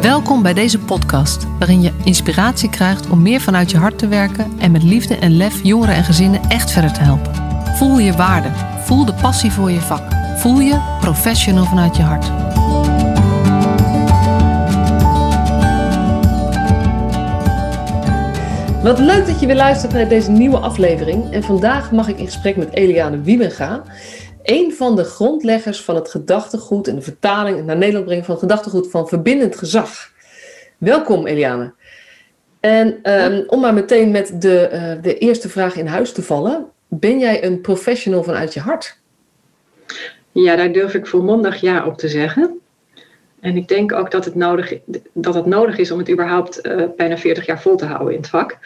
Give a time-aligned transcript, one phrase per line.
[0.00, 4.52] Welkom bij deze podcast, waarin je inspiratie krijgt om meer vanuit je hart te werken
[4.58, 7.34] en met liefde en lef jongeren en gezinnen echt verder te helpen.
[7.76, 8.48] Voel je waarde,
[8.84, 10.02] voel de passie voor je vak,
[10.36, 12.30] voel je professional vanuit je hart.
[18.82, 21.32] Wat leuk dat je weer luistert naar deze nieuwe aflevering.
[21.32, 23.82] En vandaag mag ik in gesprek met Eliane Wiebenga
[24.48, 28.42] een van de grondleggers van het gedachtegoed en de vertaling naar Nederland brengen van het
[28.42, 30.12] gedachtegoed van verbindend gezag.
[30.78, 31.72] Welkom Eliane.
[32.60, 36.66] En um, om maar meteen met de, uh, de eerste vraag in huis te vallen.
[36.88, 38.98] Ben jij een professional vanuit je hart?
[40.32, 42.60] Ja, daar durf ik volmondig ja op te zeggen.
[43.40, 44.78] En ik denk ook dat het nodig,
[45.12, 48.20] dat het nodig is om het überhaupt uh, bijna 40 jaar vol te houden in
[48.20, 48.58] het vak.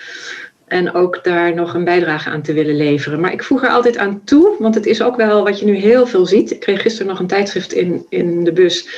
[0.72, 3.20] En ook daar nog een bijdrage aan te willen leveren.
[3.20, 5.74] Maar ik voeg er altijd aan toe, want het is ook wel wat je nu
[5.74, 6.50] heel veel ziet.
[6.50, 8.88] Ik kreeg gisteren nog een tijdschrift in, in de bus,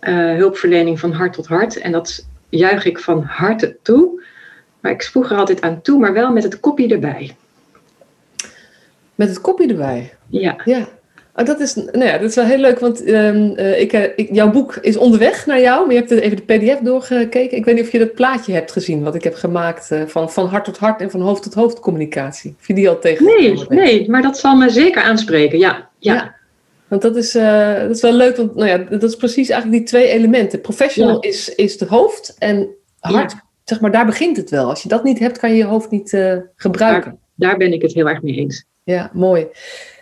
[0.00, 1.76] uh, hulpverlening van hart tot hart.
[1.76, 4.22] En dat juich ik van harte toe.
[4.80, 7.36] Maar ik voeg er altijd aan toe, maar wel met het kopje erbij.
[9.14, 10.14] Met het kopje erbij?
[10.28, 10.56] Ja.
[10.64, 10.88] Ja,
[11.36, 14.02] Oh, dat, is, nou ja, dat is wel heel leuk, want um, uh, ik, uh,
[14.16, 17.56] ik, jouw boek is onderweg naar jou, maar je hebt even de pdf doorgekeken.
[17.56, 20.30] Ik weet niet of je dat plaatje hebt gezien wat ik heb gemaakt uh, van,
[20.30, 22.56] van hart tot hart en van hoofd tot hoofd communicatie.
[22.60, 25.88] Of je die al tegen Nee, nee, maar dat zal me zeker aanspreken, ja.
[25.98, 26.14] ja.
[26.14, 26.34] ja
[26.88, 29.88] want dat is, dat is wel leuk, want nou ja, dat is precies eigenlijk die
[29.88, 30.60] twee elementen.
[30.60, 31.28] Professional ja.
[31.28, 32.68] is, is het hoofd en
[33.00, 33.42] hart, ja.
[33.64, 34.68] zeg maar, daar begint het wel.
[34.68, 36.18] Als je dat niet hebt, kan je je hoofd niet
[36.56, 37.10] gebruiken.
[37.10, 38.64] Daar, daar ben ik het heel erg mee eens.
[38.84, 39.46] Ja, mooi.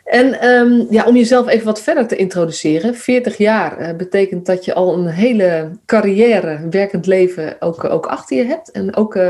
[0.04, 2.94] En um, ja, om jezelf even wat verder te introduceren.
[2.94, 8.36] 40 jaar uh, betekent dat je al een hele carrière, werkend leven ook, ook achter
[8.36, 8.70] je hebt.
[8.70, 9.22] En ook uh,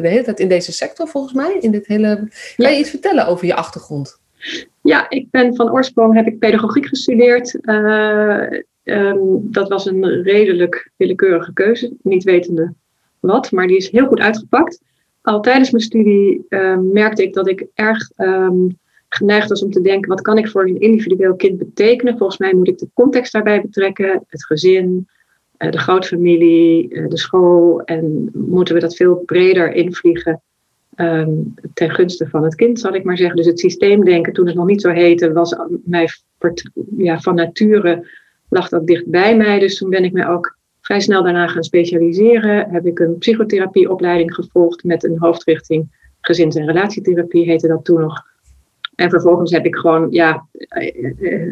[0.00, 1.56] de hele tijd in deze sector volgens mij.
[1.60, 2.08] In dit hele...
[2.56, 2.64] Ja.
[2.64, 4.20] Kan je iets vertellen over je achtergrond?
[4.82, 7.58] Ja, ik ben van oorsprong heb ik pedagogiek gestudeerd.
[7.62, 8.46] Uh,
[8.84, 12.74] um, dat was een redelijk willekeurige keuze, niet wetende
[13.20, 14.80] wat, maar die is heel goed uitgepakt.
[15.22, 16.46] Al tijdens mijn studie
[16.92, 18.78] merkte ik dat ik erg um,
[19.14, 22.18] geneigd was om te denken, wat kan ik voor een individueel kind betekenen?
[22.18, 25.08] Volgens mij moet ik de context daarbij betrekken, het gezin,
[25.56, 27.82] de grootfamilie, de school.
[27.84, 30.42] En moeten we dat veel breder invliegen
[30.96, 33.36] um, ten gunste van het kind, zal ik maar zeggen.
[33.36, 36.08] Dus het systeemdenken, toen het nog niet zo heette, was mij
[36.96, 38.06] ja, van nature
[38.48, 39.58] lag dat dicht bij mij.
[39.58, 42.70] Dus toen ben ik mij ook vrij snel daarna gaan specialiseren.
[42.70, 48.28] Heb ik een psychotherapieopleiding gevolgd met een hoofdrichting gezins- en relatietherapie, heette dat toen nog.
[49.00, 50.46] En vervolgens heb ik gewoon ja,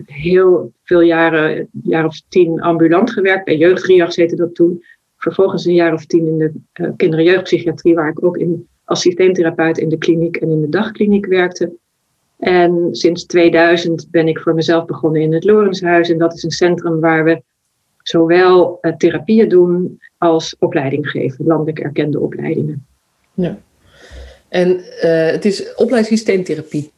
[0.06, 3.44] heel veel jaren, jaar of tien ambulant gewerkt.
[3.44, 4.84] Bij jeugdriags heette dat toen.
[5.16, 8.68] Vervolgens een jaar of tien in de uh, kinder- en jeugdpsychiatrie, waar ik ook in,
[8.86, 11.72] systeemtherapeut in de kliniek en in de dagkliniek werkte.
[12.38, 16.10] En sinds 2000 ben ik voor mezelf begonnen in het Lorenshuis.
[16.10, 17.42] En dat is een centrum waar we
[18.02, 22.86] zowel therapieën doen als opleiding geven, landelijk erkende opleidingen.
[23.34, 23.58] Ja.
[24.48, 24.80] En
[25.32, 26.90] het is opleidingssysteemtherapie.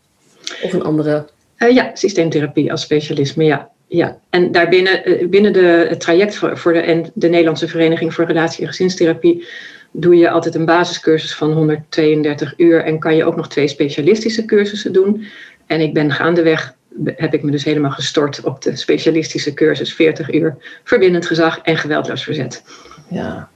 [0.63, 1.29] Of een andere?
[1.59, 3.71] Uh, ja, systeemtherapie als specialisme, ja.
[3.87, 4.19] ja.
[4.31, 8.25] En daarbinnen uh, binnen de, het traject voor, voor de, en de Nederlandse Vereniging voor
[8.25, 9.47] Relatie- en Gezinstherapie
[9.93, 14.45] doe je altijd een basiscursus van 132 uur en kan je ook nog twee specialistische
[14.45, 15.27] cursussen doen.
[15.67, 20.35] En ik ben gaandeweg, heb ik me dus helemaal gestort op de specialistische cursus 40
[20.35, 22.63] uur verbindend gezag en geweldloos verzet.
[23.09, 23.51] Ja,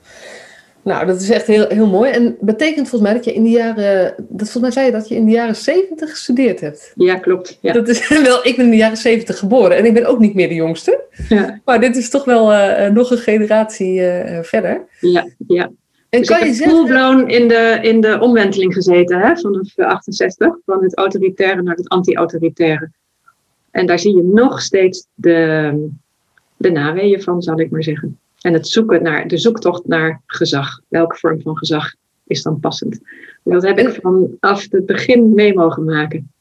[0.85, 2.11] nou, dat is echt heel, heel mooi.
[2.11, 4.15] En betekent volgens mij dat je in de jaren.
[4.17, 6.93] Dat volgens mij zei je dat je in de jaren 70 gestudeerd hebt.
[6.97, 7.59] Ja, klopt.
[7.61, 7.73] Ja.
[7.73, 10.35] Dat is wel, ik ben in de jaren 70 geboren en ik ben ook niet
[10.35, 11.05] meer de jongste.
[11.29, 11.61] Ja.
[11.65, 14.87] Maar dit is toch wel uh, nog een generatie uh, verder.
[15.01, 15.71] Ja, ja.
[16.09, 17.29] En dus kan ik je heb zeggen.
[17.29, 22.91] in de, in de omwenteling gezeten, hè, vanaf 68, van het autoritaire naar het anti-autoritaire.
[23.71, 25.89] En daar zie je nog steeds de,
[26.57, 28.19] de naweeën van, zal ik maar zeggen.
[28.45, 30.81] En het zoeken naar, de zoektocht naar gezag.
[30.89, 31.95] Welke vorm van gezag
[32.27, 33.01] is dan passend?
[33.45, 36.33] En dat heb ik vanaf het begin mee mogen maken.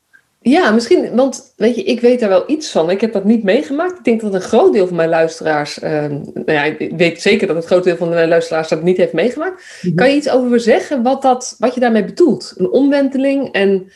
[0.41, 2.89] Ja, misschien, want weet je, ik weet daar wel iets van.
[2.89, 3.97] Ik heb dat niet meegemaakt.
[3.97, 7.47] Ik denk dat een groot deel van mijn luisteraars, uh, nou ja, ik weet zeker
[7.47, 9.79] dat een groot deel van mijn luisteraars dat niet heeft meegemaakt.
[9.81, 9.97] Mm-hmm.
[9.97, 12.53] Kan je iets over zeggen wat, dat, wat je daarmee bedoelt?
[12.57, 13.91] Een omwenteling en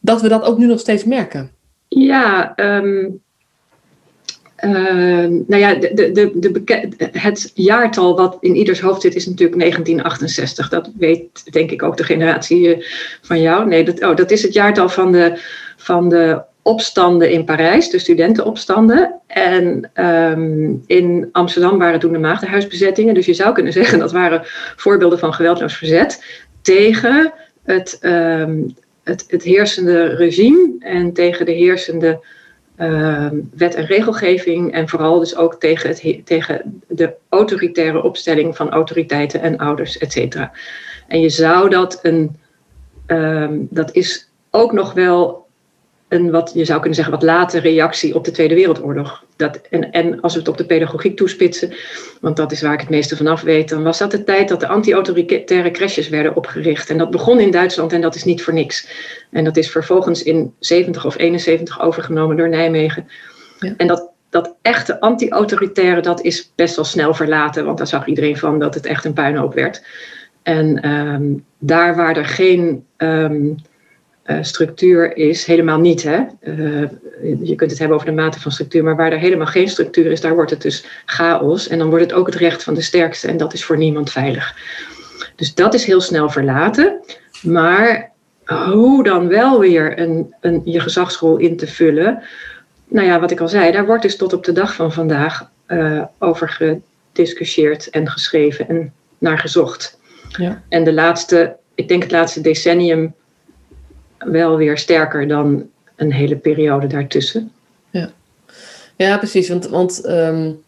[0.00, 1.50] dat we dat ook nu nog steeds merken?
[1.88, 3.22] Ja, um,
[4.60, 10.68] nou ja, de, de, de, het jaartal wat in ieders hoofd zit is natuurlijk 1968.
[10.68, 12.86] Dat weet denk ik ook de generatie
[13.22, 13.66] van jou.
[13.66, 15.38] Nee, dat, oh, dat is het jaartal van de,
[15.76, 19.20] van de opstanden in Parijs, de studentenopstanden.
[19.26, 23.14] En um, in Amsterdam waren toen de maagdenhuisbezettingen.
[23.14, 24.42] Dus je zou kunnen zeggen dat waren
[24.76, 26.24] voorbeelden van geweldloos verzet
[26.62, 27.32] tegen
[27.64, 32.18] het, um, het, het heersende regime en tegen de heersende ehm,
[33.54, 39.40] wet en regelgeving en vooral dus ook tegen, het, tegen de autoritaire opstelling van autoriteiten
[39.40, 40.52] en ouders, et cetera.
[41.08, 42.36] En je zou dat een,
[43.06, 45.46] ehm, dat is ook nog wel
[46.10, 49.24] een wat je zou kunnen zeggen wat late reactie op de Tweede Wereldoorlog.
[49.36, 51.72] Dat, en, en als we het op de pedagogiek toespitsen,
[52.20, 54.60] want dat is waar ik het meeste vanaf weet, dan was dat de tijd dat
[54.60, 56.90] de anti-autoritaire crèches werden opgericht.
[56.90, 58.88] En dat begon in Duitsland en dat is niet voor niks.
[59.30, 63.08] En dat is vervolgens in 70 of 71 overgenomen door Nijmegen.
[63.58, 63.74] Ja.
[63.76, 68.36] En dat, dat echte anti-autoritaire, dat is best wel snel verlaten, want daar zag iedereen
[68.36, 69.82] van dat het echt een puinhoop werd.
[70.42, 73.56] En um, daar waar er geen um,
[74.30, 76.02] uh, structuur is, helemaal niet.
[76.02, 76.20] Hè?
[76.42, 76.88] Uh,
[77.42, 80.10] je kunt het hebben over de mate van structuur, maar waar er helemaal geen structuur
[80.10, 81.68] is, daar wordt het dus chaos.
[81.68, 84.10] En dan wordt het ook het recht van de sterkste en dat is voor niemand
[84.10, 84.54] veilig.
[85.36, 87.00] Dus dat is heel snel verlaten.
[87.42, 88.10] Maar
[88.44, 92.22] hoe dan wel weer een, een, je gezagsrol in te vullen?
[92.88, 95.50] Nou ja, wat ik al zei, daar wordt dus tot op de dag van vandaag
[95.68, 96.48] uh, over
[97.12, 99.98] gediscussieerd en geschreven en naar gezocht.
[100.28, 100.62] Ja.
[100.68, 103.14] En de laatste, ik denk het laatste decennium
[104.24, 107.52] wel weer sterker dan een hele periode daartussen.
[107.90, 108.10] Ja,
[108.96, 109.48] ja precies.
[109.48, 110.62] Want, want um,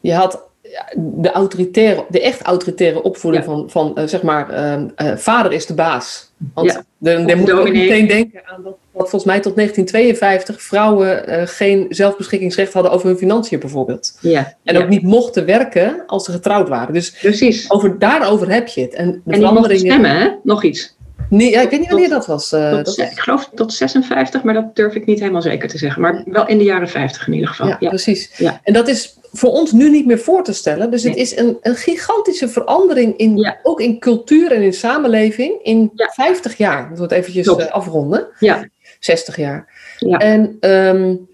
[0.00, 0.46] je had
[0.94, 3.50] de, autoritaire, de echt autoritaire opvoeding ja.
[3.50, 6.30] van, van uh, zeg maar, um, uh, vader is de baas.
[6.54, 6.84] Want ja.
[6.98, 11.42] dan moet je ook meteen denken aan dat, dat, volgens mij tot 1952 vrouwen uh,
[11.44, 14.18] geen zelfbeschikkingsrecht hadden over hun financiën bijvoorbeeld.
[14.20, 14.54] Ja.
[14.62, 16.94] En ook niet mochten werken als ze getrouwd waren.
[16.94, 17.70] Dus Precies.
[17.70, 18.94] Over, daarover heb je het.
[18.94, 19.86] En, de en veranderingen...
[19.86, 20.28] stemmen, hè?
[20.42, 20.95] Nog iets.
[21.28, 22.52] Nee, ja, ik weet niet wanneer dat was.
[22.52, 25.78] Uh, tot, dat ik geloof tot 56, maar dat durf ik niet helemaal zeker te
[25.78, 26.02] zeggen.
[26.02, 27.66] Maar wel in de jaren 50 in ieder geval.
[27.66, 27.88] Ja, ja.
[27.88, 28.30] precies.
[28.36, 28.60] Ja.
[28.62, 30.90] En dat is voor ons nu niet meer voor te stellen.
[30.90, 33.58] Dus het is een, een gigantische verandering, in, ja.
[33.62, 36.88] ook in cultuur en in samenleving, in 50 jaar.
[36.88, 38.28] Dat we het eventjes uh, afronden.
[38.38, 38.68] Ja.
[39.00, 39.68] 60 jaar.
[39.98, 40.18] Ja.
[40.18, 41.28] En um,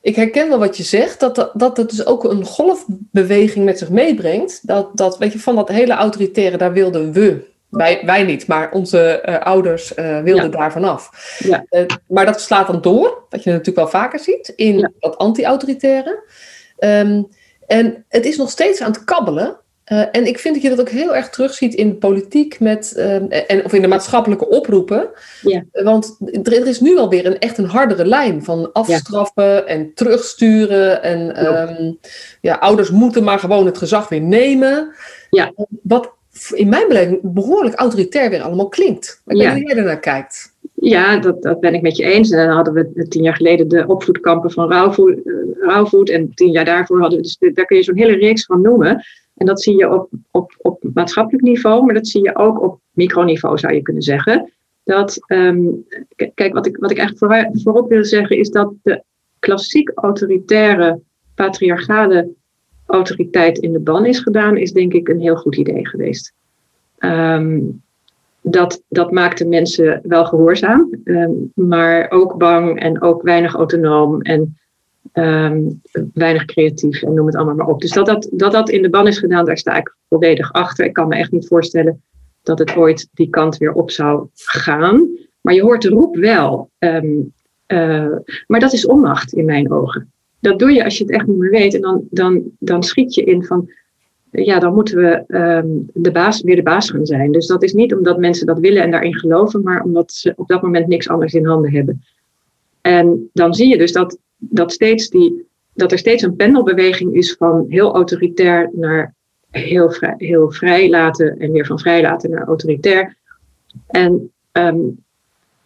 [0.00, 3.78] ik herken wel wat je zegt, dat, dat, dat het dus ook een golfbeweging met
[3.78, 4.66] zich meebrengt.
[4.66, 8.70] Dat, dat, weet je, van dat hele autoritaire, daar wilden we wij, wij niet, maar
[8.70, 10.50] onze uh, ouders uh, wilden ja.
[10.50, 11.36] daar vanaf.
[11.38, 11.64] Ja.
[11.70, 14.90] Uh, maar dat slaat dan door, wat je natuurlijk wel vaker ziet, in ja.
[14.98, 16.22] dat anti-autoritaire.
[16.78, 17.28] Um,
[17.66, 19.56] en het is nog steeds aan het kabbelen.
[19.84, 23.72] en ik vind dat je dat ook heel erg terugziet in politiek met, en, of
[23.72, 25.08] in de maatschappelijke oproepen.
[25.42, 25.64] Ja.
[25.72, 31.02] Want er, er, is nu alweer een, echt een hardere lijn van afstraffen en terugsturen.
[31.02, 31.98] En um,
[32.40, 34.94] ja, ouders moeten maar gewoon het gezag weer nemen.
[35.30, 35.52] Ja.
[35.82, 36.12] Wat
[36.50, 39.22] in mijn beleving behoorlijk autoritair weer allemaal klinkt.
[39.26, 40.54] Ik weet niet hoe jij ernaar kijkt.
[40.74, 42.30] Ja, dat, dat ben ik met je eens.
[42.30, 44.72] En dan hadden we tien jaar geleden de opvoedkampen van.
[44.72, 44.92] Uh,
[45.60, 48.60] Rauwvoet en tien jaar daarvoor hadden we, dus daar kun je zo'n hele reeks van
[48.60, 49.04] noemen.
[49.34, 52.80] En dat zie je op, op, op maatschappelijk niveau, maar dat zie je ook op
[52.90, 54.52] microniveau, zou je kunnen zeggen.
[54.84, 55.86] Dat, um,
[56.34, 59.02] kijk, wat ik, wat ik eigenlijk voor, voorop wil zeggen, is dat de
[59.38, 61.00] klassiek autoritaire,
[61.34, 62.34] patriarchale
[62.92, 66.32] autoriteit in de ban is gedaan, is denk ik een heel goed idee geweest.
[66.98, 67.82] Um,
[68.40, 74.56] dat, dat maakte mensen wel gehoorzaam, um, maar ook bang en ook weinig autonoom en
[75.12, 75.80] um,
[76.14, 77.80] weinig creatief en noem het allemaal maar op.
[77.80, 80.84] Dus dat dat, dat dat in de ban is gedaan, daar sta ik volledig achter.
[80.84, 82.02] Ik kan me echt niet voorstellen
[82.42, 85.08] dat het ooit die kant weer op zou gaan.
[85.40, 86.70] Maar je hoort de roep wel.
[86.78, 87.26] Uh,
[88.46, 90.12] maar dat is onmacht in mijn ogen
[90.42, 91.74] dat doe je als je het echt niet meer weet.
[91.74, 93.70] En dan, dan, dan schiet je in van,
[94.30, 97.32] ja, dan moeten we um, de baas, weer de baas gaan zijn.
[97.32, 100.48] Dus dat is niet omdat mensen dat willen en daarin geloven, maar omdat ze op
[100.48, 102.04] dat moment niks anders in handen hebben.
[102.80, 107.34] En dan zie je dus dat, dat, steeds die, dat er steeds een pendelbeweging is
[107.34, 109.14] van heel autoritair naar
[109.50, 113.16] heel vrij, heel vrij laten en weer van vrij laten naar autoritair.
[113.86, 115.04] En, um,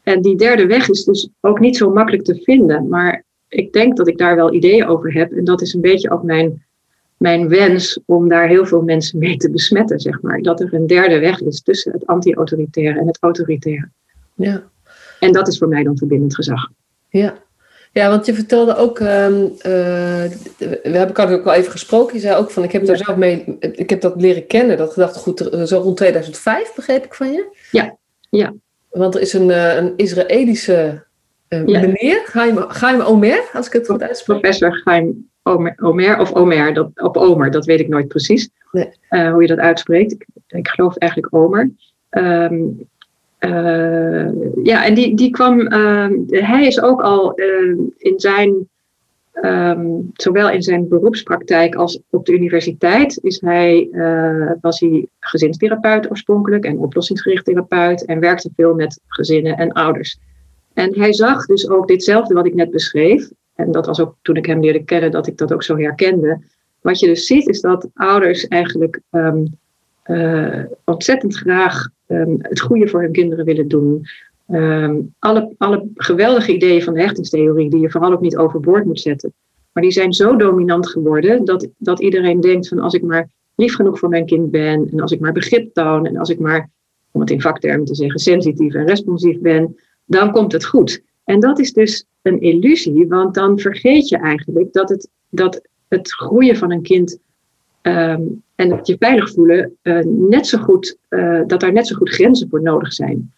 [0.03, 2.89] en die derde weg is dus ook niet zo makkelijk te vinden.
[2.89, 5.33] Maar ik denk dat ik daar wel ideeën over heb.
[5.33, 6.65] En dat is een beetje ook mijn,
[7.17, 10.43] mijn wens om daar heel veel mensen mee te besmetten, zeg maar.
[10.43, 13.89] Dat er een derde weg is tussen het anti-autoritaire en het autoritaire.
[14.35, 14.63] Ja.
[15.21, 16.71] En dat is voor mij dan verbindend gezag.
[17.09, 17.45] Ja.
[17.93, 22.15] Ja, want je vertelde ook, um, uh, we hebben elkaar ook al even gesproken.
[22.15, 24.93] Je zei ook van, ik heb daar zelf mee, ik heb dat leren kennen, dat
[24.93, 27.57] gedachtegoed, zo rond 2005, begreep ik van je?
[27.71, 27.97] Ja,
[28.31, 28.55] ja.
[28.91, 29.49] Want er is een,
[29.79, 31.06] een Israëlische
[31.49, 31.81] uh, ja.
[31.81, 32.23] meneer,
[32.69, 34.41] Chaim Omer, als ik het goed uitspreek.
[34.41, 38.89] Professor Chaim Omer, Omer of Omer, dat, op Omer, dat weet ik nooit precies nee.
[39.11, 40.13] uh, hoe je dat uitspreekt.
[40.13, 41.71] Ik, ik geloof eigenlijk Omer.
[42.11, 42.89] Um,
[43.41, 44.29] uh,
[44.63, 45.73] ja, en die, die kwam,
[46.27, 47.35] hij is ook al
[47.97, 48.69] in zijn,
[49.43, 53.89] um, zowel in zijn beroepspraktijk als op de universiteit, is hij,
[54.61, 60.19] was hij gezinstherapeut oorspronkelijk en oplossingsgericht therapeut en werkte veel met gezinnen en ouders.
[60.77, 63.31] En hij zag dus ook ditzelfde wat ik net beschreef.
[63.55, 66.41] en dat was ook toen ik hem leerde kennen, dat ik dat ook zo herkende.
[66.81, 69.45] Wat je dus ziet, is dat ouders eigenlijk ehm,
[70.03, 74.07] eh, ontzettend graag ehm, het goede voor hun kinderen willen doen.
[74.47, 79.01] Ehm, alle, alle geweldige ideeën van de hechtingstheorie, die je vooral ook niet overboord moet
[79.01, 79.33] zetten.
[79.73, 83.75] Maar die zijn zo dominant geworden dat, dat iedereen denkt van als ik maar lief
[83.75, 86.71] genoeg voor mijn kind ben en als ik maar begrip toon en als ik maar,
[87.11, 91.03] om het in vaktermen te zeggen, sensitief en responsief ben, dan komt het goed.
[91.25, 96.13] En dat is dus een illusie, want dan vergeet je eigenlijk dat het, dat het
[96.13, 97.19] groeien van een kind
[97.81, 98.23] ehm,
[98.55, 102.11] en het je veilig voelen uh, net zo goed, uh, dat daar net zo goed
[102.11, 103.33] grenzen voor nodig zijn.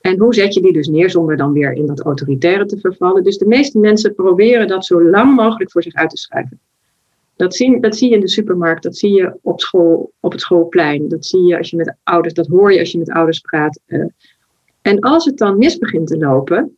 [0.00, 3.24] En hoe zet je die dus neer zonder dan weer in dat autoritaire te vervallen?
[3.24, 6.60] Dus de meeste mensen proberen dat zo lang mogelijk voor zich uit te schuiven.
[7.36, 10.40] Dat zie, dat zie je in de supermarkt, dat zie je op school, op het
[10.40, 13.40] schoolplein, dat zie je als je met ouders, dat hoor je als je met ouders
[13.40, 13.80] praat.
[13.86, 14.04] Uh,
[14.86, 16.76] en als het dan mis begint te lopen,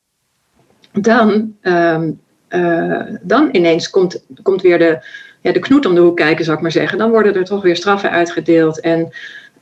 [0.93, 4.99] dan, um, uh, dan ineens komt, komt weer de,
[5.41, 6.99] ja, de knoet om de hoek kijken, zou ik maar zeggen.
[6.99, 9.09] Dan worden er toch weer straffen uitgedeeld en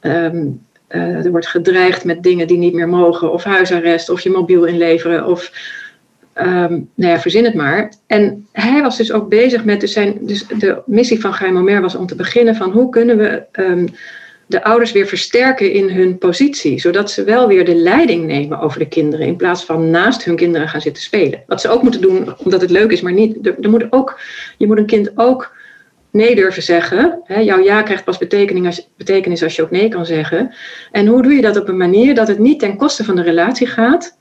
[0.00, 4.31] um, uh, er wordt gedreigd met dingen die niet meer mogen, of huisarrest, of je
[4.31, 5.53] mobiel inleveren, of
[6.35, 7.93] um, nou ja, verzin het maar.
[8.07, 11.81] En hij was dus ook bezig met, dus, zijn, dus de missie van Geheim Omer
[11.81, 13.43] was om te beginnen van hoe kunnen we
[14.47, 18.79] de ouders weer versterken in hun positie, zodat ze wel weer de leiding nemen over
[18.79, 21.43] de kinderen, in plaats van naast hun kinderen gaan zitten spelen.
[21.47, 24.21] Wat ze ook moeten doen, omdat het leuk is, maar niet, er, ook,
[24.59, 25.55] je moet een kind ook
[26.11, 27.21] nee durven zeggen.
[27.25, 30.55] Hè, jouw ja krijgt pas betekenis als, betekenis als je ook nee kan zeggen.
[30.93, 33.23] En hoe doe je dat op een manier dat het niet ten koste van de
[33.23, 34.19] relatie gaat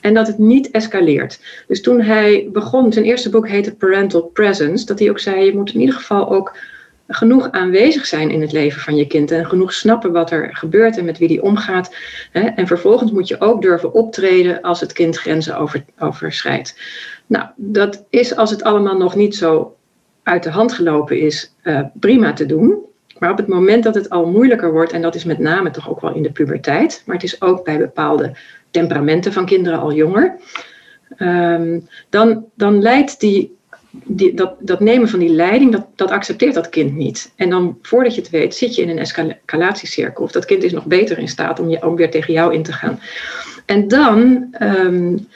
[0.00, 1.40] en dat het niet escaleert.
[1.66, 5.56] Dus toen hij begon, zijn eerste boek heette Parental Presence, dat hij ook zei, je
[5.56, 6.56] moet in ieder geval ook
[7.08, 10.98] genoeg aanwezig zijn in het leven van je kind en genoeg snappen wat er gebeurt
[10.98, 11.94] en met wie die omgaat.
[12.32, 16.80] En vervolgens moet je ook durven optreden als het kind grenzen over, overschrijdt.
[17.26, 19.76] Nou, dat is als het allemaal nog niet zo
[20.22, 22.78] uit de hand gelopen is, uh, prima te doen.
[23.18, 25.90] Maar op het moment dat het al moeilijker wordt, en dat is met name toch
[25.90, 28.36] ook wel in de puberteit, maar het is ook bij bepaalde
[28.70, 30.36] temperamenten van kinderen al jonger,
[31.18, 33.56] um, dan, dan leidt die
[33.92, 37.32] die, dat, nemen van die leiding, dat, dat accepteert dat kind niet.
[37.36, 40.24] En dan, voordat je het weet, zit je in een escalatiecirkel.
[40.24, 42.62] Of dat kind is nog beter in staat om, je, om weer tegen jou in
[42.62, 43.00] te gaan.
[43.66, 45.26] En dan um,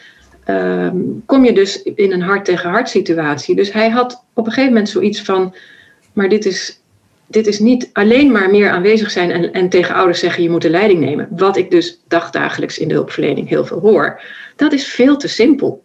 [0.48, 3.54] um, kom je dus in een hart tegen hart situatie.
[3.54, 5.54] Dus hij had op een gegeven moment zoiets van,
[6.12, 6.80] maar dit is,
[7.26, 10.62] dit is niet alleen maar meer aanwezig zijn en, en tegen ouders zeggen je moet
[10.62, 11.28] de leiding nemen.
[11.30, 14.20] Wat ik dus dagdagelijks in de hulpverlening heel veel hoor.
[14.56, 15.84] Dat is veel te simpel.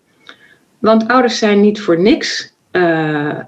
[0.80, 3.40] Want ouders zijn niet voor niks uh,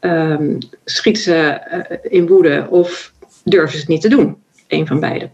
[0.00, 3.12] um, schieten ze uh, in woede of
[3.44, 4.36] durven ze het niet te doen.
[4.68, 5.30] Een van beide.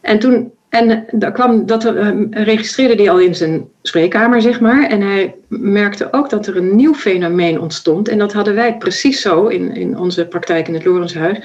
[0.00, 4.88] En toen, en daar kwam, dat uh, registreerde hij al in zijn spreekkamer, zeg maar.
[4.88, 8.08] En hij merkte ook dat er een nieuw fenomeen ontstond.
[8.08, 11.38] En dat hadden wij precies zo in, in onze praktijk in het Lorenshuis.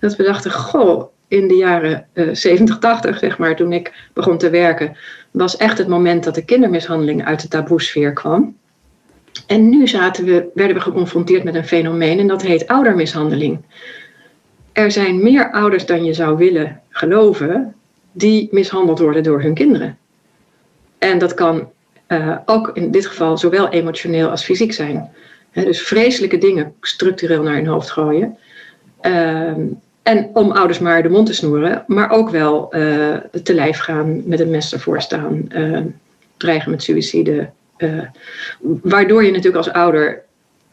[0.00, 4.38] Dat we dachten, goh, in de jaren uh, 70, 80, zeg maar, toen ik begon
[4.38, 4.96] te werken,
[5.30, 8.56] was echt het moment dat de kindermishandeling uit de taboesfeer kwam.
[9.46, 13.60] En nu zaten we, werden we geconfronteerd met een fenomeen en dat heet oudermishandeling.
[14.72, 17.74] Er zijn meer ouders dan je zou willen geloven
[18.12, 19.98] die mishandeld worden door hun kinderen.
[20.98, 21.68] En dat kan
[22.08, 25.10] uh, ook in dit geval zowel emotioneel als fysiek zijn.
[25.52, 28.38] Dus vreselijke dingen structureel naar hun hoofd gooien.
[29.02, 29.52] Uh,
[30.02, 34.28] en om ouders maar de mond te snoeren, maar ook wel uh, te lijf gaan
[34.28, 35.80] met een mes ervoor staan, uh,
[36.36, 38.02] dreigen met suïcide, uh,
[38.82, 40.22] waardoor je natuurlijk als ouder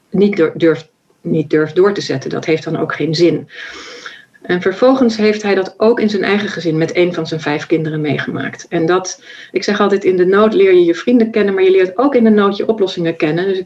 [0.10, 0.90] niet durft,
[1.22, 2.30] niet durft door te zetten.
[2.30, 3.50] Dat heeft dan ook geen zin.
[4.42, 7.66] En vervolgens heeft hij dat ook in zijn eigen gezin met een van zijn vijf
[7.66, 8.66] kinderen meegemaakt.
[8.70, 11.72] En dat, ik zeg altijd, in de nood leer je je vrienden kennen, maar je
[11.72, 13.48] leert ook in de nood je oplossingen kennen.
[13.48, 13.64] Dus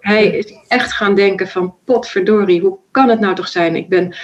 [0.00, 3.76] hij is echt gaan denken van potverdorie, hoe kan het nou toch zijn?
[3.76, 4.16] Ik ben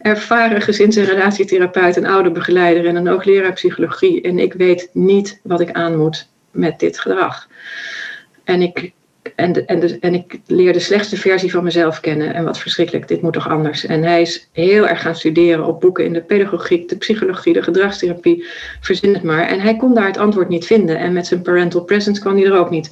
[0.00, 4.22] ervaren gezins- en relatietherapeut, een ouderbegeleider en een hoogleraar psychologie.
[4.22, 7.48] En ik weet niet wat ik aan moet met dit gedrag.
[8.44, 8.92] En ik,
[9.34, 12.34] en, de, en, de, en ik leer de slechtste versie van mezelf kennen.
[12.34, 13.86] En wat verschrikkelijk, dit moet toch anders.
[13.86, 17.62] En hij is heel erg gaan studeren op boeken in de pedagogiek, de psychologie, de
[17.62, 18.46] gedragstherapie.
[18.80, 19.46] Verzin het maar.
[19.46, 20.98] En hij kon daar het antwoord niet vinden.
[20.98, 22.90] En met zijn parental presence kwam hij er ook niet.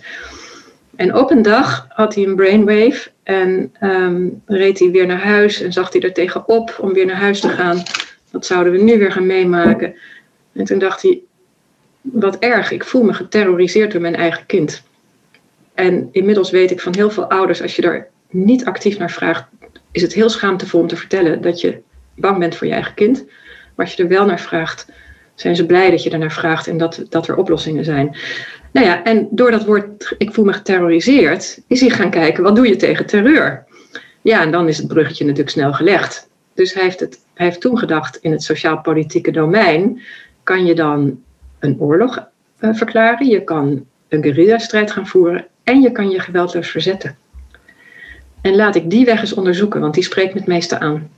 [0.97, 5.61] En op een dag had hij een brainwave en um, reed hij weer naar huis
[5.61, 7.83] en zag hij er tegenop om weer naar huis te gaan.
[8.31, 9.95] Wat zouden we nu weer gaan meemaken?
[10.53, 11.21] En toen dacht hij,
[12.13, 14.83] wat erg, ik voel me geterroriseerd door mijn eigen kind.
[15.75, 19.45] En inmiddels weet ik van heel veel ouders, als je daar niet actief naar vraagt,
[19.91, 21.79] is het heel schaamtevol om te vertellen dat je
[22.15, 23.25] bang bent voor je eigen kind.
[23.75, 24.87] Maar als je er wel naar vraagt,
[25.35, 28.17] zijn ze blij dat je er naar vraagt en dat, dat er oplossingen zijn.
[28.73, 32.57] Nou ja, en door dat woord ik voel me geterroriseerd, is hij gaan kijken, wat
[32.57, 33.65] doe je tegen terreur?
[34.23, 36.29] Ja, en dan is het bruggetje natuurlijk snel gelegd.
[36.55, 40.03] Dus hij heeft, het, hij heeft toen gedacht, in het sociaal-politieke domein
[40.43, 41.23] kan je dan
[41.59, 42.27] een oorlog
[42.61, 47.17] uh, verklaren, je kan een guerrilla-strijd gaan voeren en je kan je geweldloos verzetten.
[48.41, 51.11] En laat ik die weg eens onderzoeken, want die spreekt me het meeste aan.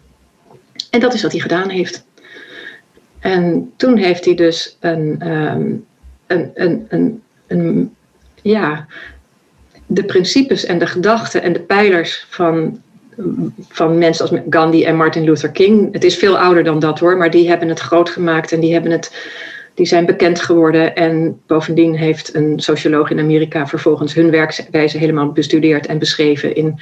[0.90, 2.06] En dat is wat hij gedaan heeft.
[3.18, 5.86] En toen heeft hij dus een, um,
[6.26, 7.94] een, een, een, een,
[8.42, 8.86] ja,
[9.86, 12.82] de principes en de gedachten en de pijlers van,
[13.68, 15.92] van mensen als Gandhi en Martin Luther King.
[15.92, 18.72] Het is veel ouder dan dat hoor, maar die hebben het groot gemaakt en die,
[18.72, 19.30] hebben het,
[19.78, 20.94] die zijn bekend geworden.
[20.94, 26.80] En bovendien heeft een socioloog in Amerika vervolgens hun werkwijze helemaal bestudeerd en beschreven in,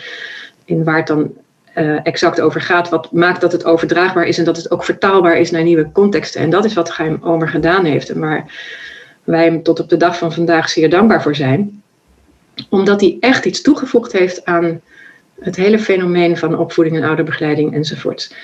[0.64, 1.32] in waar het dan
[1.76, 2.88] uh, exact over gaat.
[2.88, 6.40] Wat maakt dat het overdraagbaar is en dat het ook vertaalbaar is naar nieuwe contexten.
[6.40, 8.10] En dat is wat Geheim Omer gedaan heeft.
[8.10, 8.44] En waar
[9.24, 11.82] wij hem tot op de dag van vandaag zeer dankbaar voor zijn.
[12.68, 14.80] Omdat hij echt iets toegevoegd heeft aan
[15.40, 18.34] het hele fenomeen van opvoeding en ouderbegeleiding enzovoorts.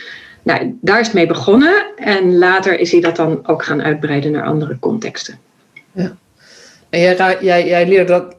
[0.42, 4.32] Nou, daar is het mee begonnen en later is hij dat dan ook gaan uitbreiden
[4.32, 5.38] naar andere contexten.
[5.92, 6.16] Ja.
[6.90, 8.36] En jij, jij, jij leerde dat,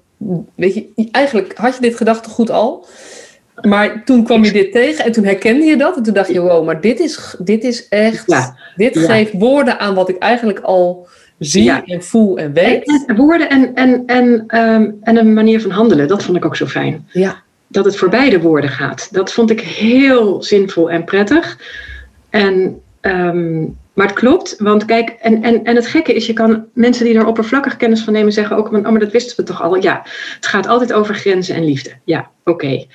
[0.55, 2.85] weet je, eigenlijk had je dit gedachtegoed al,
[3.61, 5.97] maar toen kwam je dit tegen en toen herkende je dat.
[5.97, 8.23] En toen dacht je, wow, maar dit is, dit is echt.
[8.27, 11.07] Ja, dit geeft woorden aan wat ik eigenlijk al
[11.39, 13.03] zie en voel en weet.
[13.07, 16.55] En, woorden en, en, en, um, en een manier van handelen, dat vond ik ook
[16.55, 17.07] zo fijn.
[17.11, 17.41] Ja.
[17.67, 19.07] Dat het voorbij de woorden gaat.
[19.11, 21.57] Dat vond ik heel zinvol en prettig.
[22.33, 26.65] En, um, maar het klopt, want kijk, en, en, en het gekke is, je kan
[26.73, 29.61] mensen die er oppervlakkig kennis van nemen zeggen ook, oh, maar dat wisten we toch
[29.61, 29.75] al.
[29.75, 30.01] Ja,
[30.35, 31.91] het gaat altijd over grenzen en liefde.
[32.03, 32.85] Ja, oké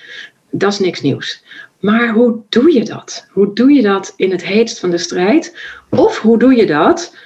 [0.51, 1.45] dat is niks nieuws.
[1.81, 3.27] Maar hoe doe je dat?
[3.31, 5.57] Hoe doe je dat in het heetst van de strijd?
[5.89, 7.17] Of hoe doe je dat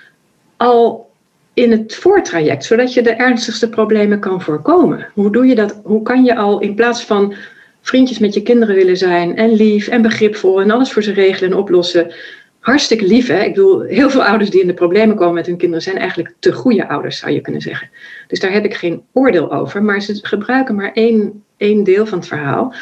[0.57, 1.11] al
[1.55, 5.09] in het voortraject, zodat je de ernstigste problemen kan voorkomen?
[5.15, 5.81] Hoe doe je dat?
[5.85, 7.35] Hoe kan je al in plaats van
[7.83, 11.51] vriendjes met je kinderen willen zijn en lief en begripvol en alles voor ze regelen
[11.51, 12.13] en oplossen?
[12.59, 13.43] Hartstikke lief, hè?
[13.43, 16.35] Ik bedoel, heel veel ouders die in de problemen komen met hun kinderen zijn eigenlijk
[16.39, 17.91] te goede ouders, zou je kunnen zeggen.
[18.27, 22.19] Dus daar heb ik geen oordeel over, maar ze gebruiken maar één, één deel van
[22.19, 22.75] het verhaal.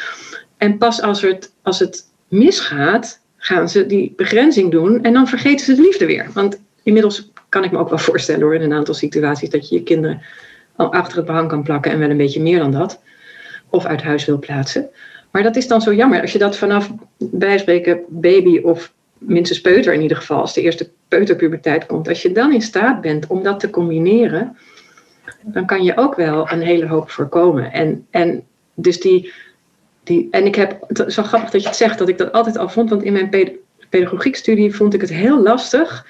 [0.57, 5.65] En pas als het, als het misgaat, gaan ze die begrenzing doen en dan vergeten
[5.65, 6.29] ze de liefde weer.
[6.33, 9.75] Want inmiddels kan ik me ook wel voorstellen hoor, in een aantal situaties, dat je
[9.75, 10.21] je kinderen
[10.75, 13.01] al achter het behang kan plakken en wel een beetje meer dan dat.
[13.71, 14.89] Of uit huis wil plaatsen.
[15.31, 16.21] Maar dat is dan zo jammer.
[16.21, 20.89] Als je dat vanaf bijspreken baby of minstens peuter in ieder geval, als de eerste
[21.07, 24.57] peuterpuberteit komt, als je dan in staat bent om dat te combineren,
[25.41, 27.71] dan kan je ook wel een hele hoop voorkomen.
[27.71, 29.31] En, en dus die
[30.03, 32.31] die, en ik heb, het is wel grappig dat je het zegt, dat ik dat
[32.31, 33.57] altijd al vond, want in mijn
[33.89, 36.05] pedagogiekstudie vond ik het heel lastig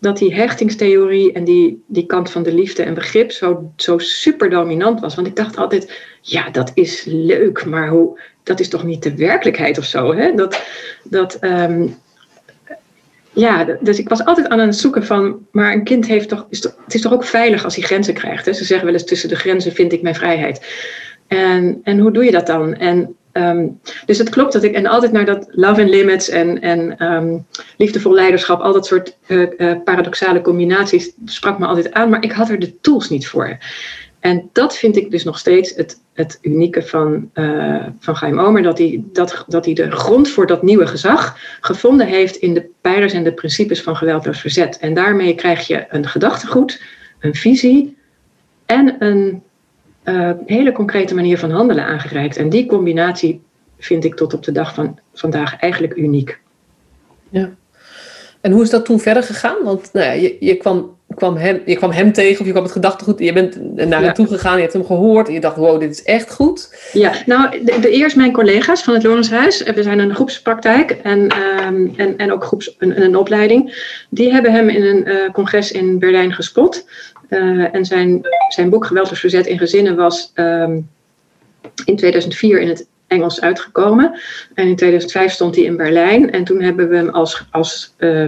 [0.00, 4.50] dat die hechtingstheorie en die, die kant van de liefde en begrip zo, zo super
[4.50, 5.14] dominant was.
[5.14, 9.14] Want ik dacht altijd, ja, dat is leuk, maar hoe, dat is toch niet de
[9.14, 10.14] werkelijkheid of zo?
[10.14, 10.34] Hè?
[10.34, 10.62] Dat,
[11.04, 11.96] dat, um,
[13.32, 16.62] ja, dus ik was altijd aan het zoeken van, maar een kind heeft toch, is
[16.62, 18.46] het is toch ook veilig als hij grenzen krijgt.
[18.46, 18.52] Hè?
[18.52, 20.66] Ze zeggen wel eens, tussen de grenzen vind ik mijn vrijheid.
[21.26, 22.74] En, en hoe doe je dat dan?
[22.74, 23.66] En Ehm,
[24.06, 27.46] dus het klopt dat ik, en altijd naar dat love and limits en, en um,
[27.76, 32.48] liefdevol leiderschap, al dat soort uh, paradoxale combinaties, sprak me altijd aan, maar ik had
[32.48, 33.58] er de tools niet voor.
[34.20, 38.62] En dat vind ik dus nog steeds het, het unieke van, uh, van Geheim Omer,
[38.62, 42.68] dat hij, dat, dat hij de grond voor dat nieuwe gezag gevonden heeft in de
[42.80, 44.78] pijlers en de principes van geweldloos verzet.
[44.78, 46.82] En daarmee krijg je een gedachtegoed,
[47.20, 47.96] een visie
[48.66, 49.42] en een
[50.08, 52.36] uh, hele concrete manier van handelen aangereikt.
[52.36, 53.40] En die combinatie
[53.78, 56.38] vind ik tot op de dag van vandaag eigenlijk uniek.
[57.28, 57.50] Ja.
[58.40, 59.56] En hoe is dat toen verder gegaan?
[59.64, 62.64] Want nou ja, je, je, kwam, kwam hem, je kwam hem tegen of je kwam
[62.64, 63.18] het gedachtegoed.
[63.18, 65.90] Je bent naar hem toe gegaan, je hebt hem gehoord en je dacht, wow, dit
[65.90, 66.76] is echt goed.
[66.92, 71.20] Ja, nou, de, de eerst mijn collega's van het Lorenshuis, we zijn een groepspraktijk en,
[71.66, 73.94] um, en, en ook groeps, een, een opleiding.
[74.10, 76.86] Die hebben hem in een uh, congres in Berlijn gespot.
[77.30, 80.88] Uh, en zijn, zijn boek Geweldloos Verzet in Gezinnen was um,
[81.84, 84.20] in 2004 in het Engels uitgekomen.
[84.54, 86.32] En in 2005 stond hij in Berlijn.
[86.32, 88.24] En toen hebben we hem als, als uh,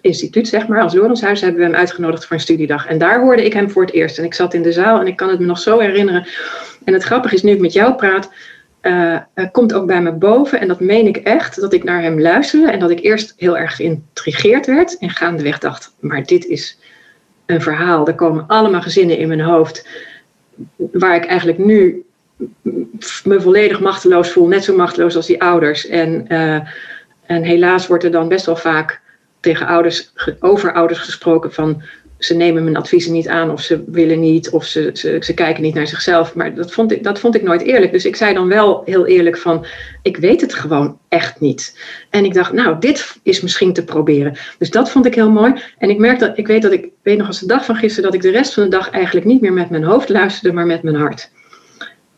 [0.00, 2.86] instituut, zeg maar, als Lorenshuis, hebben we hem uitgenodigd voor een studiedag.
[2.86, 4.18] En daar hoorde ik hem voor het eerst.
[4.18, 6.26] En ik zat in de zaal en ik kan het me nog zo herinneren.
[6.84, 8.30] En het grappige is, nu ik met jou praat,
[8.82, 9.18] uh,
[9.52, 10.60] komt ook bij me boven.
[10.60, 12.70] En dat meen ik echt, dat ik naar hem luisterde.
[12.70, 14.98] En dat ik eerst heel erg geïntrigeerd werd.
[14.98, 16.78] En gaandeweg dacht, maar dit is
[17.48, 18.06] een verhaal.
[18.06, 19.88] Er komen allemaal gezinnen in mijn hoofd.
[20.76, 22.04] Waar ik eigenlijk nu
[23.24, 24.46] me volledig machteloos voel.
[24.46, 25.86] Net zo machteloos als die ouders.
[25.86, 26.60] En, uh,
[27.26, 29.00] en helaas wordt er dan best wel vaak
[29.40, 31.82] tegen ouders, over ouders gesproken van
[32.18, 35.62] ze nemen mijn adviezen niet aan of ze willen niet of ze, ze, ze kijken
[35.62, 36.34] niet naar zichzelf.
[36.34, 37.92] Maar dat vond, ik, dat vond ik nooit eerlijk.
[37.92, 39.66] Dus ik zei dan wel heel eerlijk van,
[40.02, 41.78] ik weet het gewoon echt niet.
[42.10, 44.36] En ik dacht, nou, dit is misschien te proberen.
[44.58, 45.52] Dus dat vond ik heel mooi.
[45.78, 48.04] En ik merk dat, ik weet dat ik, weet nog als de dag van gisteren,
[48.04, 50.66] dat ik de rest van de dag eigenlijk niet meer met mijn hoofd luisterde, maar
[50.66, 51.30] met mijn hart.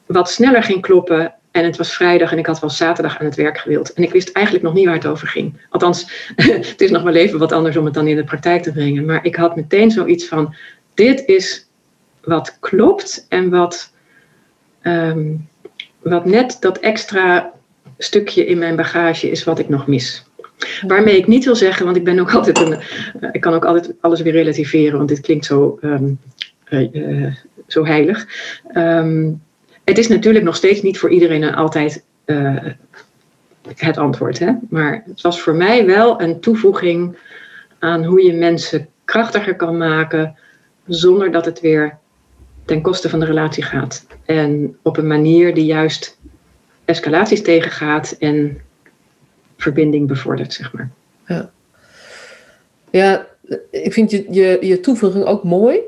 [0.07, 3.35] Wat sneller ging kloppen en het was vrijdag en ik had wel zaterdag aan het
[3.35, 3.93] werk gewild.
[3.93, 5.61] En ik wist eigenlijk nog niet waar het over ging.
[5.69, 8.73] Althans, het is nog wel even wat anders om het dan in de praktijk te
[8.73, 9.05] brengen.
[9.05, 10.55] Maar ik had meteen zoiets van:
[10.95, 11.69] dit is
[12.25, 13.93] wat klopt en wat,
[14.83, 15.35] ehm,
[16.03, 17.53] wat net dat extra
[17.99, 20.25] stukje in mijn bagage is wat ik nog mis.
[20.87, 22.81] Waarmee ik niet wil zeggen, want ik ben ook altijd een.
[23.21, 26.19] Uh, ik kan ook altijd alles weer relativeren, want dit klinkt zo, um,
[26.69, 27.35] uh, uh,
[27.67, 28.27] zo heilig.
[28.75, 29.43] Um,
[29.91, 32.65] het is natuurlijk nog steeds niet voor iedereen en altijd uh,
[33.77, 34.39] het antwoord.
[34.39, 34.53] Hè?
[34.69, 37.17] Maar het was voor mij wel een toevoeging
[37.79, 40.37] aan hoe je mensen krachtiger kan maken
[40.87, 41.99] zonder dat het weer
[42.65, 44.07] ten koste van de relatie gaat.
[44.25, 46.19] En op een manier die juist
[46.85, 48.61] escalaties tegengaat en
[49.57, 50.91] verbinding bevordert, zeg maar.
[51.27, 51.51] Ja,
[52.91, 53.27] ja
[53.71, 55.79] ik vind je, je, je toevoeging ook mooi.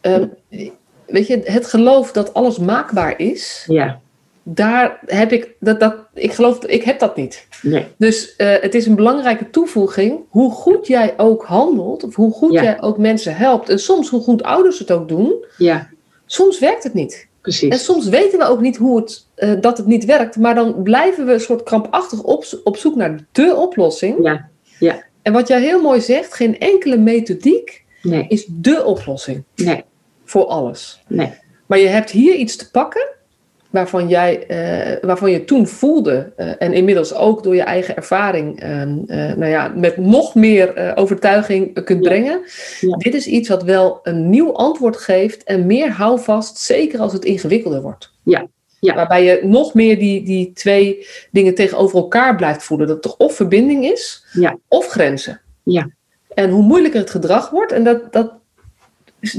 [0.00, 0.32] Um,
[1.10, 4.00] weet je, het geloof dat alles maakbaar is, ja.
[4.42, 7.46] daar heb ik, dat, dat, ik geloof, ik heb dat niet.
[7.62, 7.86] Nee.
[7.96, 12.52] Dus uh, het is een belangrijke toevoeging, hoe goed jij ook handelt, of hoe goed
[12.52, 12.62] Ja.
[12.62, 15.88] jij ook mensen helpt, en soms hoe goed ouders het ook doen, Ja,
[16.26, 17.14] soms werkt het niet.
[17.30, 17.84] En precies.
[17.84, 21.26] soms weten we ook niet hoe het, uh, dat het niet werkt, maar dan blijven
[21.26, 24.16] we een soort krampachtig op, op zoek naar de oplossing.
[24.22, 25.02] Ja, ja.
[25.22, 29.84] En wat jij heel mooi zegt, geen enkele methodiek Nee, is de oplossing nee,
[30.30, 31.02] voor alles.
[31.06, 31.32] nee.
[31.66, 33.08] Maar je hebt hier iets te pakken
[33.70, 38.62] waarvan, jij, uh, waarvan je toen voelde, uh, en inmiddels ook door je eigen ervaring,
[38.62, 38.82] uh,
[39.36, 42.08] nou ja, met nog meer overtuiging kunt Ja.
[42.10, 42.40] brengen.
[42.80, 42.96] Ja.
[42.96, 47.24] Dit is iets wat wel een nieuw antwoord geeft en meer houvast, zeker als het
[47.24, 48.12] ingewikkelder wordt.
[48.24, 48.46] Ja.
[48.80, 48.94] Ja.
[48.94, 52.86] Waarbij je nog meer die, die twee dingen tegenover elkaar blijft voelen.
[52.86, 54.56] Dat het toch of verbinding is, Ja.
[54.68, 55.40] of grenzen.
[55.62, 55.90] Ja.
[56.34, 58.32] En hoe moeilijker het gedrag wordt, en dat, dat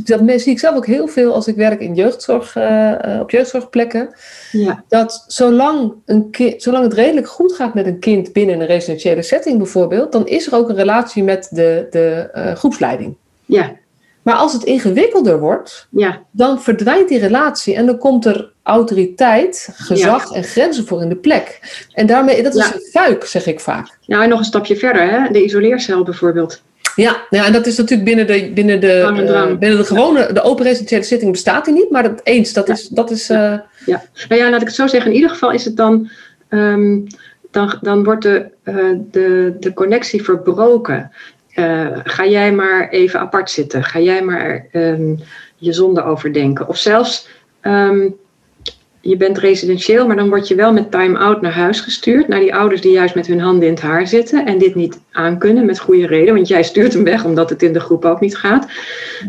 [0.03, 4.09] dat zie ik zelf ook heel veel als ik werk in jeugdzorg, uh, op jeugdzorgplekken.
[4.51, 4.83] Ja.
[4.87, 9.21] Dat zolang, een kind, zolang het redelijk goed gaat met een kind binnen een residentiële
[9.21, 13.15] setting bijvoorbeeld, dan is er ook een relatie met de, de uh, groepsleiding.
[13.45, 13.79] Ja.
[14.21, 16.21] Maar als het ingewikkelder wordt, ja.
[16.31, 20.35] dan verdwijnt die relatie en dan komt er autoriteit, gezag ja.
[20.35, 21.59] en grenzen voor in de plek.
[21.93, 22.73] En daarmee, dat is Ja.
[22.73, 23.97] een fuik, zeg ik vaak.
[24.05, 25.31] Nou, en nog een stapje verder, hè?
[25.31, 26.61] de isoleercel bijvoorbeeld.
[26.95, 30.41] Ja, ja, en dat is natuurlijk binnen de, binnen de, uh, binnen de gewone, de
[30.41, 32.73] open residentiële zitting bestaat die niet, maar dat eens, dat Ja.
[32.73, 33.37] is, dat is uh,
[33.85, 35.09] Ja, nou ja, laat ik het zo zeggen.
[35.11, 36.09] In ieder geval is het dan,
[36.49, 36.99] ehm,
[37.51, 41.11] dan, dan wordt de, uh, de, de connectie verbroken.
[42.03, 43.83] Ga jij maar even apart zitten.
[43.83, 45.19] Ga jij maar um,
[45.55, 46.67] je zonde overdenken.
[46.67, 47.27] Of zelfs,
[47.61, 48.15] um,
[49.01, 52.27] je bent residentieel, maar dan word je wel met time-out naar huis gestuurd.
[52.27, 54.45] Naar die ouders die juist met hun handen in het haar zitten.
[54.45, 56.33] En dit niet aankunnen met goede reden.
[56.33, 58.67] Want jij stuurt hem weg omdat het in de groep ook niet gaat.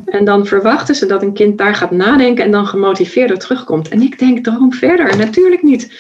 [0.05, 3.89] En dan verwachten ze dat een kind daar gaat nadenken en dan gemotiveerder terugkomt.
[3.89, 5.17] En ik denk, droom verder.
[5.17, 5.93] Natuurlijk niet.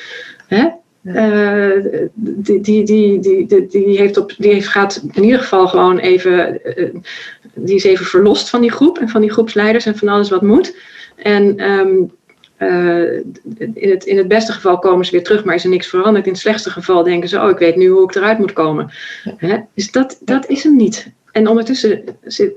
[0.46, 0.68] Hè?
[1.02, 5.98] Uh, die, die, die, die, die, heeft op, die heeft, gaat in ieder geval gewoon
[5.98, 6.88] even, uh,
[7.54, 10.42] die is even verlost van die groep en van die groepsleiders en van alles wat
[10.42, 10.76] moet.
[11.16, 12.08] En um, uh,
[13.74, 16.26] in, het, in het beste geval komen ze weer terug, maar is er niks veranderd.
[16.26, 18.90] In het slechtste geval denken ze, oh, ik weet nu hoe ik eruit moet komen.
[19.36, 19.58] Hè?
[19.74, 21.12] Dus dat, dat is hem niet.
[21.32, 22.52] En ondertussen zit,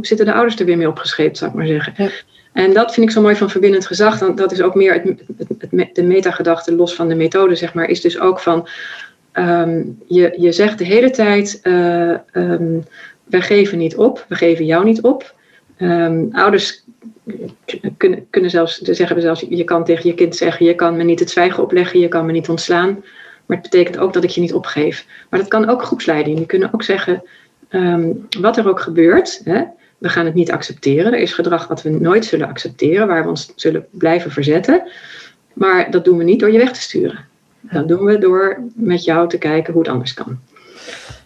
[0.00, 1.92] zitten de ouders er weer mee opgescheept, zou ik maar zeggen.
[1.96, 2.10] Ja.
[2.52, 4.18] En dat vind ik zo mooi van verbindend gezag.
[4.18, 5.04] Dan, dat is ook meer het,
[5.36, 8.68] het, het, de metagedachte, los van de methode, zeg maar, is dus ook van.
[9.32, 12.84] Um, je, je zegt de hele tijd: uh, um,
[13.24, 15.34] wij geven niet op, we geven jou niet op.
[15.78, 16.84] Um, ouders
[17.96, 21.20] kunnen, kunnen zelfs zeggen zelfs: je kan tegen je kind zeggen: je kan me niet
[21.20, 23.04] het zwijgen opleggen, je kan me niet ontslaan.
[23.46, 25.06] Maar het betekent ook dat ik je niet opgeef.
[25.30, 26.36] Maar dat kan ook groepsleiding.
[26.36, 27.22] Die kunnen ook zeggen:
[28.40, 29.40] wat er ook gebeurt.
[29.44, 29.62] Hè,
[29.98, 31.12] we gaan het niet accepteren.
[31.12, 34.82] Er is gedrag wat we nooit zullen accepteren, waar we ons zullen blijven verzetten.
[35.52, 37.26] Maar dat doen we niet door je weg te sturen.
[37.60, 40.38] Dat doen we door met jou te kijken hoe het anders kan.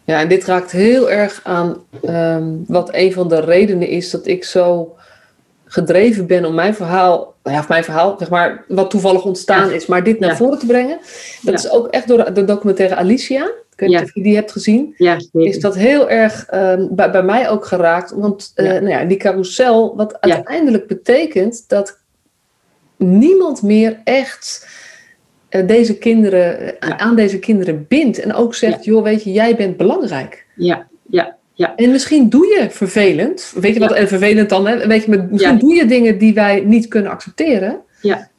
[0.05, 4.27] Ja, en dit raakt heel erg aan um, wat een van de redenen is dat
[4.27, 4.97] ik zo
[5.73, 9.75] gedreven ben om mijn verhaal, nou ja, mijn verhaal, zeg maar, wat toevallig ontstaan ja.
[9.75, 10.37] is, maar dit naar ja.
[10.37, 10.99] voren te brengen.
[11.43, 13.45] Dat is ook echt door de, documentaire Alicia.
[13.45, 14.95] Ik weet niet of je die hebt gezien.
[15.33, 18.11] Is dat heel erg um, bij, bij, mij ook geraakt.
[18.11, 21.99] Want uh, nou ja, die carousel, wat uiteindelijk betekent dat
[22.97, 24.69] niemand meer echt
[25.51, 28.21] uh, deze kinderen, aan deze kinderen bindt.
[28.21, 30.47] En ook zegt, joh, weet je, jij bent belangrijk.
[30.57, 31.37] Ja, ja.
[31.55, 31.77] Ja.
[31.77, 33.53] En misschien doe je vervelend.
[33.55, 34.67] Weet je wat en vervelend dan?
[34.67, 34.87] Hè?
[34.87, 37.81] Weet je, misschien doe je dingen die wij niet kunnen accepteren.
[38.01, 38.31] Ja.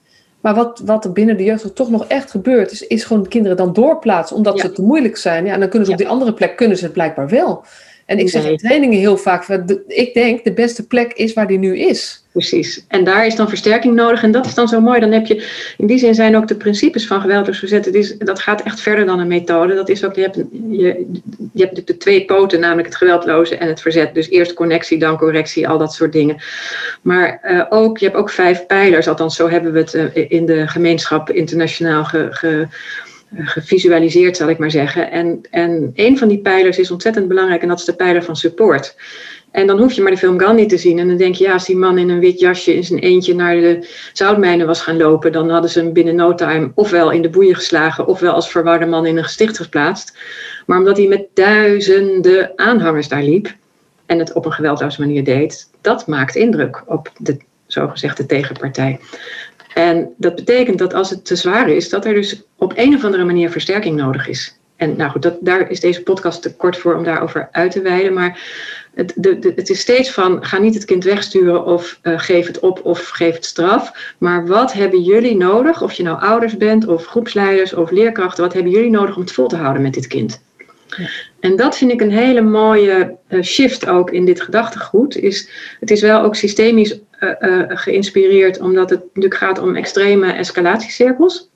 [0.41, 3.58] Maar wat, wat er binnen de jeugd toch nog echt gebeurt, is, is gewoon kinderen
[3.58, 5.45] dan doorplaatsen omdat ze te moeilijk zijn.
[5.45, 7.65] Ja, en dan kunnen ze op die andere plek kunnen ze het blijkbaar wel.
[8.06, 9.48] En ik zeg in trainingen heel vaak,
[9.88, 12.24] ik denk de beste plek is waar die nu is.
[12.34, 12.86] Precies.
[12.88, 14.24] En daar is dan versterking nodig.
[14.24, 15.00] En dat is dan zo mooi.
[15.00, 17.86] Dan heb je, in die zin zijn ook de principes van geweldloos verzet.
[17.86, 19.76] Het is, dat gaat echt verder dan een methode.
[19.76, 20.36] Dat is ook, je hebt,
[20.70, 21.06] je,
[21.54, 24.13] je hebt de twee poten, namelijk het geweldloze en het verzet.
[24.13, 26.38] Dus eerst connectie, dan correctie, al dat soort dingen.
[27.02, 29.08] Maar uh, ook, je hebt ook vijf pijlers.
[29.08, 32.68] Althans, zo hebben we het uh, in de gemeenschap internationaal ge, ge
[33.36, 35.12] gevisualiseerd, zal ik maar zeggen.
[35.12, 38.36] En, en een van die pijlers is ontzettend belangrijk en dat is de pijler van
[38.36, 38.96] support.
[39.52, 41.00] En dan hoef je maar de film Gandhi te zien.
[41.00, 43.36] En dan denk je, ja, als die man in een wit jasje in zijn eentje
[43.36, 47.22] naar de zoutmijnen was gaan lopen, dan hadden ze hem binnen no time ofwel in
[47.22, 50.17] de boeien geslagen, ofwel als verwarde man in een gesticht geplaatst.
[50.65, 53.56] Maar omdat hij met duizenden aanhangers daar liep
[54.06, 59.00] en het op een geweldloze manier deed, dat maakt indruk op de zogezegde tegenpartij.
[59.73, 63.03] En dat betekent dat als het te zwaar is, dat er dus op een of
[63.03, 64.57] andere manier versterking nodig is.
[64.75, 67.81] En nou goed, dat, daar is deze podcast te kort voor om daarover uit te
[67.81, 68.13] wijden.
[68.13, 68.41] Maar
[68.93, 72.59] het, de, het is steeds van, ga niet het kind wegsturen of uh, geef het
[72.59, 74.13] op of geef het straf.
[74.17, 78.53] Maar wat hebben jullie nodig, of je nou ouders bent of groepsleiders of leerkrachten, wat
[78.53, 80.41] hebben jullie nodig om het vol te houden met dit kind?
[80.88, 81.07] Ja.
[81.43, 85.17] En dat vind ik een hele mooie uh, shift ook in dit gedachtegoed.
[85.17, 91.49] Is, het is wel ook systemisch uh, geïnspireerd, omdat het natuurlijk gaat om extreme escalatiecirkels.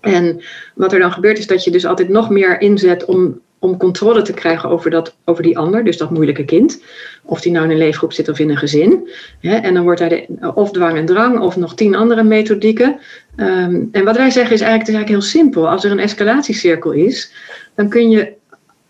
[0.00, 0.40] En
[0.74, 4.22] wat er dan gebeurt is dat je dus altijd nog meer inzet om, om controle
[4.22, 6.82] te krijgen over, dat, over die ander, dus dat moeilijke kind.
[7.22, 9.10] Of die nou in een leefgroep zit of in een gezin.
[9.40, 12.98] en dan wordt daar of dwang en drang of nog tien andere methodieken.
[13.36, 15.68] Ehm, en wat wij zeggen is eigenlijk, is eigenlijk heel simpel.
[15.68, 17.32] Als er een escalatiecirkel is,
[17.74, 18.34] dan kun je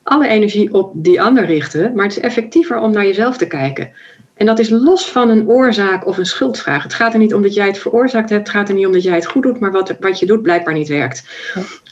[0.06, 3.92] alle energie op die ander richten, maar het is effectiever om naar jezelf te kijken.
[4.34, 6.82] En dat is los van een oorzaak of een schuldvraag.
[6.82, 8.46] Het gaat er niet om dat jij het veroorzaakt hebt.
[8.46, 10.42] Het gaat er niet om dat jij het goed doet, maar wat, wat je doet
[10.42, 11.28] blijkbaar niet werkt.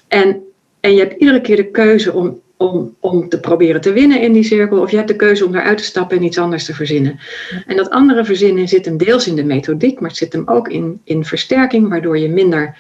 [0.09, 0.43] En,
[0.81, 4.33] en je hebt iedere keer de keuze om, om, om te proberen te winnen in
[4.33, 4.81] die cirkel.
[4.81, 7.19] Of je hebt de keuze om eruit te stappen en iets anders te verzinnen.
[7.67, 10.69] En dat andere verzinnen zit hem deels in de methodiek, maar het zit hem ook
[10.69, 12.77] in, in versterking, waardoor je minder.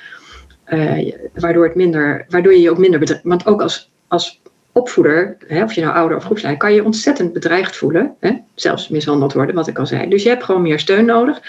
[0.68, 3.20] Uh, waardoor, het minder, waardoor je je ook minder.
[3.23, 4.40] Want ook als, als
[4.75, 8.15] opvoeder, hè, of je nou ouder of groepsleider, kan je ontzettend bedreigd voelen.
[8.21, 8.33] Hè?
[8.55, 10.09] Zelfs mishandeld worden, wat ik al zei.
[10.09, 11.41] Dus je hebt gewoon meer steun nodig.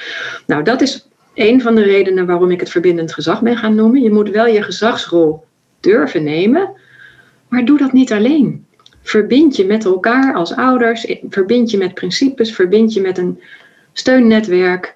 [0.47, 4.01] Nou, dat is een van de redenen waarom ik het verbindend gezag ben gaan noemen.
[4.01, 5.45] Je moet wel je gezagsrol
[5.79, 6.69] durven nemen,
[7.47, 8.65] maar doe dat niet alleen.
[9.01, 13.41] Verbind je met elkaar als ouders, verbind je met principes, verbind je met een
[13.93, 14.94] steunnetwerk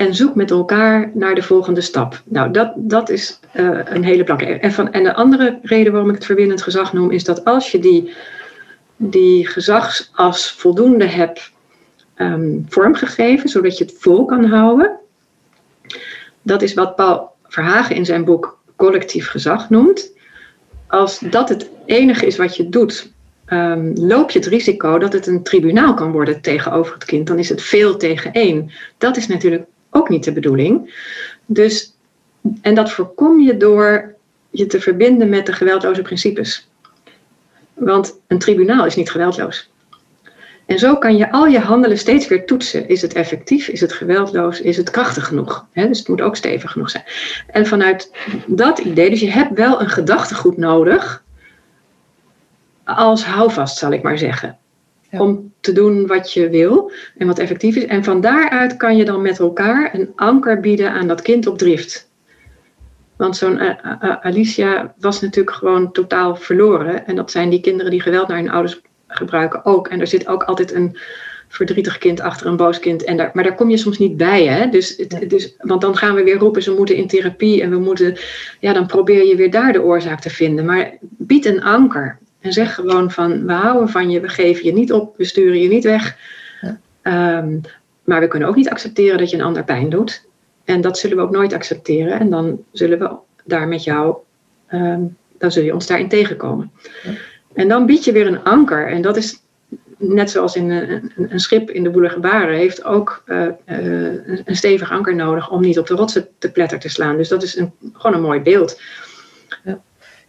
[0.00, 2.22] en zoek met elkaar naar de volgende stap.
[2.24, 4.66] Nou, dat, dat is uh, een hele belangrijke.
[4.66, 7.78] En, en de andere reden waarom ik het verbindend gezag noem, is dat als je
[7.78, 8.12] die,
[8.96, 11.50] die gezagsas voldoende hebt
[12.16, 14.98] um, vormgegeven, zodat je het vol kan houden,
[16.42, 20.12] dat is wat Paul Verhagen in zijn boek Collectief Gezag noemt.
[20.86, 23.12] Als dat het enige is wat je doet,
[23.46, 27.26] um, loop je het risico dat het een tribunaal kan worden tegenover het kind.
[27.26, 28.70] Dan is het veel tegen één.
[28.98, 30.94] Dat is natuurlijk ook niet de bedoeling.
[31.46, 31.94] Dus,
[32.62, 34.14] en dat voorkom je door
[34.50, 36.68] je te verbinden met de geweldloze principes.
[37.74, 39.70] Want een tribunaal is niet geweldloos.
[40.66, 42.88] En zo kan je al je handelen steeds weer toetsen.
[42.88, 43.68] Is het effectief?
[43.68, 44.60] Is het geweldloos?
[44.60, 45.66] Is het krachtig genoeg?
[45.72, 47.04] dus het moet ook stevig genoeg zijn.
[47.46, 48.12] En vanuit
[48.46, 51.22] dat idee, dus je hebt wel een gedachtegoed nodig
[52.84, 54.59] als houvast, zal ik maar zeggen
[55.10, 57.84] om te doen wat je wil en wat effectief is.
[57.84, 61.58] En van daaruit kan je dan met elkaar een anker bieden aan dat kind op
[61.58, 62.10] drift.
[63.20, 67.06] Want zo'n eh, eh, eh, Alicia was natuurlijk gewoon totaal verloren.
[67.06, 69.88] En dat zijn die kinderen die geweld naar hun ouders gebruiken ook.
[69.88, 70.96] En er zit ook altijd een
[71.48, 73.04] verdrietig kind achter een boos kind.
[73.04, 74.46] En daar, maar daar kom je soms niet bij.
[74.46, 74.68] Hè?
[74.68, 77.62] Dus, het, dus, want dan gaan we weer roepen, ze moeten in therapie.
[77.62, 78.18] En we moeten,
[78.60, 80.64] ja, dan probeer je weer daar de oorzaak te vinden.
[80.64, 82.18] Maar bied een anker.
[82.40, 85.60] En zeg gewoon van, we houden van je, we geven je niet op, we sturen
[85.60, 86.16] je niet weg.
[87.02, 87.58] Ehm,
[88.04, 90.28] maar we kunnen ook niet accepteren dat je een ander pijn doet.
[90.64, 92.20] En dat zullen we ook nooit accepteren.
[92.20, 93.10] En dan zullen we
[93.44, 94.16] daar met jou,
[94.66, 95.02] ehm,
[95.38, 96.72] dan zul je ons daarin tegenkomen.
[97.52, 98.88] En dan bied je weer een anker.
[98.88, 99.42] En dat is
[100.00, 104.56] net zoals in een, een schip in de boele gebaren, heeft ook uh, uh, een
[104.56, 107.16] stevig anker nodig om niet op de rotsen te pletter te slaan.
[107.16, 108.80] Dus dat is een, gewoon een mooi beeld.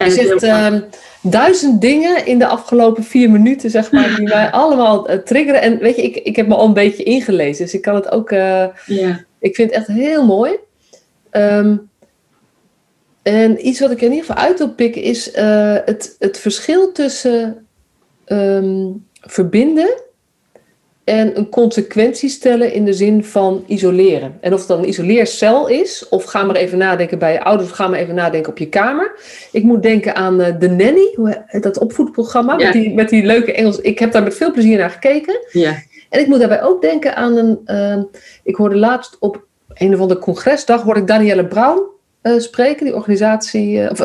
[0.01, 0.13] Ja.
[0.13, 0.81] Je zegt uh,
[1.21, 5.61] duizend dingen in de afgelopen vier minuten, zeg maar, die mij allemaal uh, triggeren.
[5.61, 8.11] En weet je, ik, ik heb me al een beetje ingelezen, dus ik kan het
[8.11, 8.31] ook.
[8.31, 8.65] Uh,
[9.39, 10.51] Ik vind het echt heel mooi.
[11.31, 11.89] Um,
[13.21, 16.91] en iets wat ik in ieder geval uit wil pikken is uh, het, het verschil
[16.91, 17.67] tussen
[18.27, 20.01] um, verbinden
[21.03, 24.37] en een consequentie stellen in de zin van isoleren.
[24.41, 27.69] En of het dan een isoleercel is, of ga maar even nadenken bij je ouders,
[27.69, 29.11] of ga maar even nadenken op je kamer.
[29.51, 33.79] Ik moet denken aan uh, The Nanny, dat opvoedprogramma, met, die, met die leuke Engels.
[33.79, 35.39] Ik heb daar met veel plezier naar gekeken.
[35.51, 35.83] Ja.
[36.09, 37.59] En ik moet daarbij ook denken aan een.
[37.65, 38.03] Uh,
[38.43, 41.81] ik hoorde laatst op een of andere congresdag, hoorde ik Danielle Brown
[42.23, 43.99] uh, spreken, die organisatie, of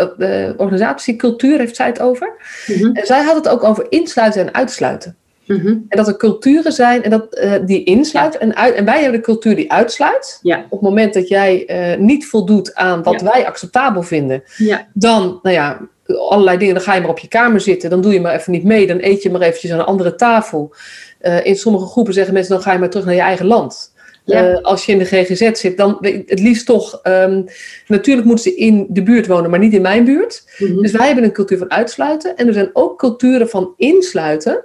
[0.56, 2.32] organisatiecultuur heeft zij het over.
[2.66, 2.94] Mm -hmm.
[2.94, 5.16] En zij had het ook over insluiten en uitsluiten.
[5.46, 5.85] Mm -hmm.
[5.88, 9.20] En dat er culturen zijn en dat, uh, die insluiten en, uit, en wij hebben
[9.20, 10.38] de cultuur die uitsluit.
[10.42, 10.59] Ja.
[10.64, 13.30] Op het moment dat jij uh, niet voldoet aan wat Ja.
[13.30, 14.87] wij acceptabel vinden, Ja.
[14.92, 18.12] dan, nou ja, allerlei dingen, dan ga je maar op je kamer zitten, dan doe
[18.12, 20.74] je maar even niet mee, dan eet je maar eventjes aan een andere tafel.
[21.22, 23.94] Uh, in sommige groepen zeggen mensen, dan ga je maar terug naar je eigen land.
[24.24, 24.50] Ja.
[24.50, 27.00] Uh, als je in de GGZ zit, dan het liefst toch.
[27.04, 27.44] Um,
[27.87, 30.44] natuurlijk moeten ze in de buurt wonen, maar niet in mijn buurt.
[30.59, 30.82] Mm -hmm.
[30.82, 32.37] Dus wij hebben een cultuur van uitsluiten.
[32.37, 34.64] En er zijn ook culturen van insluiten.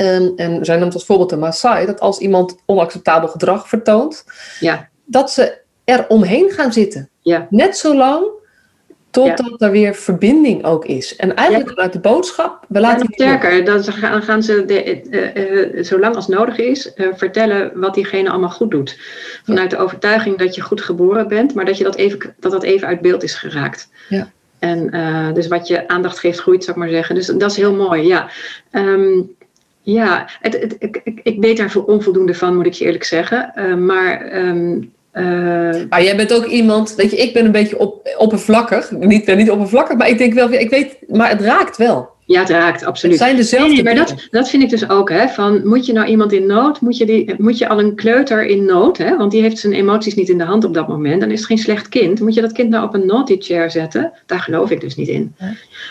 [0.00, 4.24] Um, en zij noemt als voorbeeld de Maasai, dat als iemand onacceptabel gedrag vertoont,
[4.60, 4.88] ja.
[5.04, 7.08] dat ze er omheen gaan zitten.
[7.20, 7.46] Ja.
[7.50, 8.26] Net zo lang
[9.10, 9.66] totdat ja.
[9.66, 11.16] er weer verbinding ook is.
[11.16, 15.84] En eigenlijk vanuit de boodschap, we laten sterker, dan gaan, gaan ze de, uh, uh,
[15.84, 18.98] zolang als nodig is uh, vertellen wat diegene allemaal goed doet.
[19.44, 22.62] Vanuit de overtuiging dat je goed geboren bent, maar dat je dat even, dat, dat
[22.62, 23.88] even uit beeld is geraakt.
[24.08, 24.30] Ja.
[24.58, 24.90] En
[25.34, 27.14] dus wat je aandacht geeft groeit, zou ik maar zeggen.
[27.14, 28.30] Dus dat is heel mooi, ja.
[28.72, 29.36] Um,
[29.80, 33.52] ja, het, ik, ik, weet daar onvoldoende van, moet ik je eerlijk zeggen.
[33.86, 34.36] Maar.
[34.46, 35.24] Um, uh...
[35.88, 38.90] Maar jij bent ook iemand, weet je, ik ben een beetje op, oppervlakkig.
[38.90, 42.16] Niet, niet oppervlakkig, maar ik denk wel, ik weet, maar het raakt wel.
[42.28, 43.18] Ja, het raakt, absoluut.
[43.18, 45.86] Het zijn dezelfde nee, nee, maar dat, dat vind ik dus ook, hè, van moet
[45.86, 48.98] je nou iemand in nood, moet je, die, moet je al een kleuter in nood,
[48.98, 51.38] hè, want die heeft zijn emoties niet in de hand op dat moment, dan is
[51.38, 52.20] het geen slecht kind.
[52.20, 54.12] Moet je dat kind nou op een naughty chair zetten?
[54.26, 55.34] Daar geloof ik dus niet in.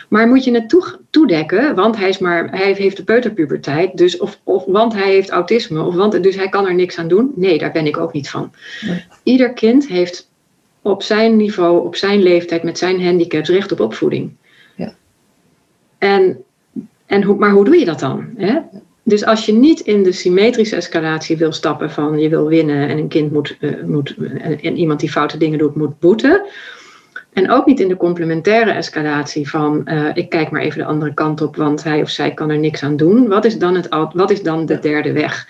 [0.09, 4.17] Maar moet je het toe, toedekken, want hij, is maar, hij heeft de peuterpuberteit, dus
[4.17, 7.31] of, of want hij heeft autisme, of want, dus hij kan er niks aan doen?
[7.35, 8.51] Nee, daar ben ik ook niet van.
[8.85, 9.05] Nee.
[9.23, 10.29] Ieder kind heeft
[10.81, 14.31] op zijn niveau, op zijn leeftijd, met zijn handicaps recht op opvoeding.
[15.97, 16.43] En,
[17.05, 18.29] en hoe, maar hoe doe je dat dan?
[18.37, 18.59] Hè?
[19.03, 22.97] Dus als je niet in de symmetrische escalatie wil stappen van je wil winnen en
[22.97, 26.45] een kind moet, uh, moet en, en iemand die foute dingen doet, moet boeten.
[27.33, 31.13] En ook niet in de complementaire escalatie van uh, ik kijk maar even de andere
[31.13, 33.27] kant op, want hij of zij kan er niks aan doen.
[33.27, 35.47] Wat is dan, het, wat is dan de derde weg?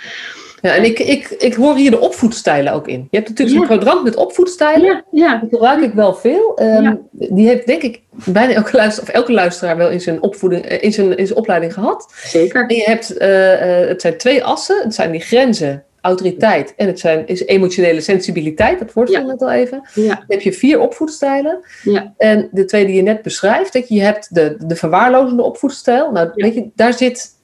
[0.62, 3.08] Ja, en ik, ik, ik hoor hier de opvoedstijlen ook in.
[3.12, 3.78] Je hebt natuurlijk zo'n ja.
[3.78, 4.86] kwadrant met opvoedstijlen.
[4.86, 5.40] Ja, ja.
[5.40, 6.60] Dat gebruik ik wel veel.
[6.62, 6.98] Um, ja.
[7.12, 10.94] Die heeft denk ik bijna elke luisteraar, of elke luisteraar wel in zijn, opvoeding, in
[10.94, 12.14] zijn, in zijn opleiding gehad.
[12.24, 12.68] Zeker.
[12.68, 14.82] En je hebt, uh, uh, het zijn twee assen.
[14.84, 18.80] Het zijn die grenzen, autoriteit en het zijn, is emotionele sensibiliteit.
[18.80, 19.22] Dat woord ja.
[19.22, 19.90] net al even.
[19.96, 21.60] Dan heb je vier opvoedstijlen.
[21.84, 22.14] Ja.
[22.18, 26.12] En de twee die je net beschrijft, dat je, je hebt de, de verwaarlozende opvoedstijl.
[26.12, 27.36] Nou, weet je, daar zit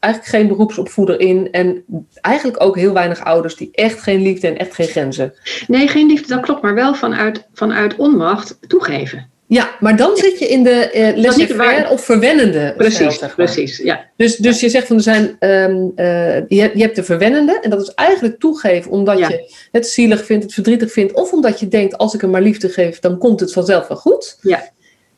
[0.00, 1.48] eigenlijk geen beroepsopvoeder in.
[1.50, 1.84] En
[2.20, 5.34] eigenlijk ook heel weinig ouders die echt geen liefde en echt geen grenzen.
[5.66, 6.62] Nee, geen liefde, dat klopt.
[6.62, 9.30] Maar wel vanuit, vanuit onmacht toegeven.
[9.48, 13.46] Ja, maar dan zit je in de uh, laissez-faire of verwennende Precies, stijl, zeg maar.
[13.46, 14.04] precies, ja.
[14.16, 17.70] Dus, dus je zegt van er zijn, um, uh, je, je hebt de verwennende en
[17.70, 19.28] dat is eigenlijk toegeven omdat ja.
[19.28, 22.42] je het zielig vindt, het verdrietig vindt of omdat je denkt als ik hem maar
[22.42, 24.38] liefde geef, dan komt het vanzelf wel goed.
[24.40, 24.70] Ja.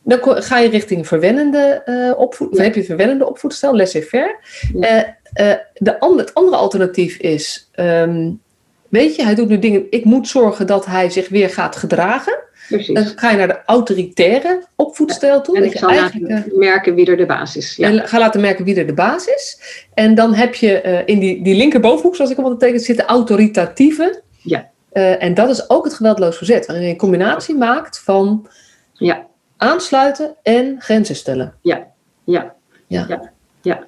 [0.02, 2.54] Dan ga je richting verwennende uh, opvoed.
[2.54, 4.36] Dan heb je verwennende opvoedstijl, laissez-faire.
[4.74, 4.96] Ja.
[4.96, 8.40] Uh, uh, de and het andere alternatief is, um,
[8.88, 9.86] weet je, hij doet nu dingen.
[9.90, 12.38] Ik moet zorgen dat hij zich weer gaat gedragen.
[12.68, 12.94] Precies.
[12.94, 15.56] Dan ga je naar de autoritaire opvoedstijl toe.
[15.56, 17.76] En ik zal laten merken wie er de basis is.
[17.76, 17.88] Ja.
[17.88, 19.60] En ga laten merken wie er de basis is.
[19.94, 23.04] En dan heb je in die, die linkerbovenhoek, zoals ik hem altijd teken, zit de
[23.04, 24.22] autoritatieve.
[24.42, 24.70] Ja.
[24.92, 26.66] en dat is ook het geweldloos verzet.
[26.66, 28.48] Waarin je een combinatie maakt van.
[28.92, 29.28] Ja
[29.60, 31.54] aansluiten en grenzen stellen.
[31.62, 31.86] Ja,
[32.24, 32.54] ja,
[32.86, 33.04] ja.
[33.08, 33.86] ja, ja.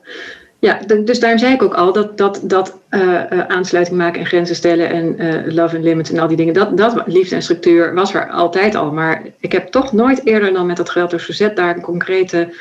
[0.59, 4.27] ja dus daarom zei ik ook al dat, dat, dat uh, uh, aansluiting maken en
[4.27, 7.43] grenzen stellen en uh, love and limits en al die dingen, dat, dat liefde en
[7.43, 8.93] structuur was er altijd al.
[8.93, 12.55] Maar ik heb toch nooit eerder dan met dat geweldloos verzet daar een concrete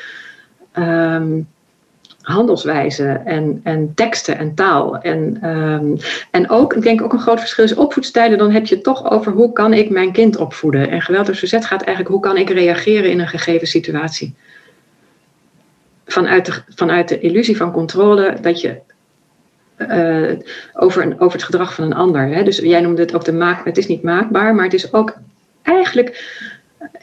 [0.74, 1.48] um,
[2.22, 4.98] handelswijze en, en teksten en taal.
[4.98, 5.96] En, um,
[6.30, 8.38] en ook, ik denk ook een groot verschil is opvoedstijlen.
[8.38, 10.90] Dan heb je toch over hoe kan ik mijn kind opvoeden.
[10.90, 14.34] En geweldloos verzet gaat eigenlijk hoe kan ik reageren in een gegeven situatie.
[16.06, 18.80] Vanuit de, vanuit de illusie van controle dat je
[19.78, 20.38] uh,
[20.74, 22.28] over, een, over het gedrag van een ander.
[22.28, 22.42] Hè?
[22.42, 25.14] Dus jij noemde het ook de maak, het is niet maakbaar, maar het is ook
[25.62, 26.40] eigenlijk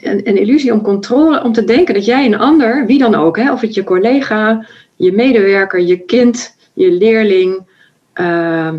[0.02, 3.38] een, een illusie om controle, om te denken dat jij een ander, wie dan ook,
[3.38, 3.52] hè?
[3.52, 4.66] of het je collega,
[5.00, 7.68] je medewerker, je kind, je leerling,
[8.16, 8.74] uh,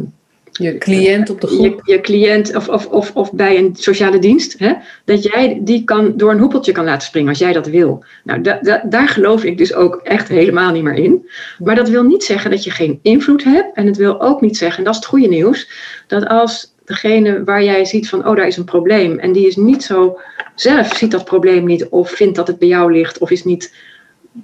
[0.52, 1.82] je cliënt op de groep.
[1.84, 4.58] Je, je cliënt of, of, of, of bij een sociale dienst.
[4.58, 4.72] Hè,
[5.04, 8.04] dat jij die kan, door een hoepeltje kan laten springen als jij dat wil.
[8.24, 11.28] Nou, da, da, daar geloof ik dus ook echt helemaal niet meer in.
[11.58, 13.76] Maar dat wil niet zeggen dat je geen invloed hebt.
[13.76, 15.70] En het wil ook niet zeggen, en dat is het goede nieuws,
[16.06, 19.18] dat als degene waar jij ziet van, oh, daar is een probleem.
[19.18, 20.18] En die is niet zo,
[20.54, 23.74] zelf ziet dat probleem niet, of vindt dat het bij jou ligt, of is niet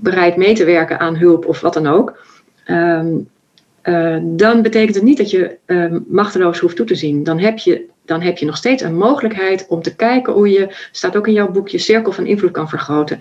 [0.01, 2.25] bereid mee te werken aan hulp of wat dan ook.
[2.67, 3.29] Um,
[3.83, 7.25] uh, dan betekent het niet dat je uh, machteloos hoeft toe te zien.
[7.25, 10.89] Dan heb, je, dan heb je nog steeds een mogelijkheid om te kijken hoe je,
[10.93, 13.21] staat ook in jouw boekje, cirkel van invloed kan vergroten.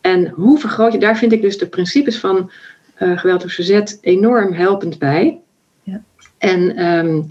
[0.00, 2.50] En hoe vergroot je, daar vind ik dus de principes van
[2.98, 5.40] uh, geweld door verzet enorm helpend bij.
[5.82, 6.02] Ja.
[6.38, 7.26] En um,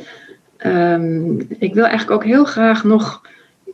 [0.71, 3.21] um, ik wil eigenlijk ook heel graag nog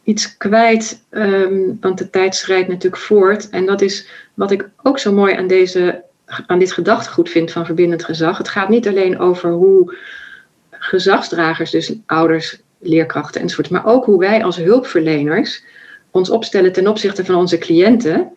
[0.04, 3.50] iets kwijt, um, want de tijd schrijdt natuurlijk voort.
[3.50, 4.08] En dat is
[4.40, 6.04] wat ik ook zo mooi aan deze
[6.48, 8.38] aan dit gedachtegoed vind van verbindend gezag.
[8.38, 9.96] Het gaat niet alleen over hoe
[10.70, 15.64] gezagsdragers, dus ouders, leerkrachten enzovoort, maar ook hoe wij als hulpverleners
[16.12, 18.32] ons opstellen ten opzichte van onze cliënten.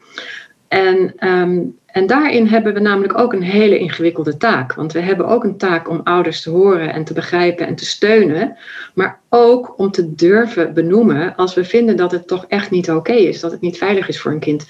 [0.69, 4.75] En, um, en daarin hebben we namelijk ook een hele ingewikkelde taak.
[4.75, 7.85] Want we hebben ook een taak om ouders te horen en te begrijpen en te
[7.85, 8.57] steunen.
[8.95, 13.13] Maar ook om te durven benoemen als we vinden dat het toch echt niet oké
[13.13, 13.41] is.
[13.41, 14.67] Dat het niet veilig is voor een kind.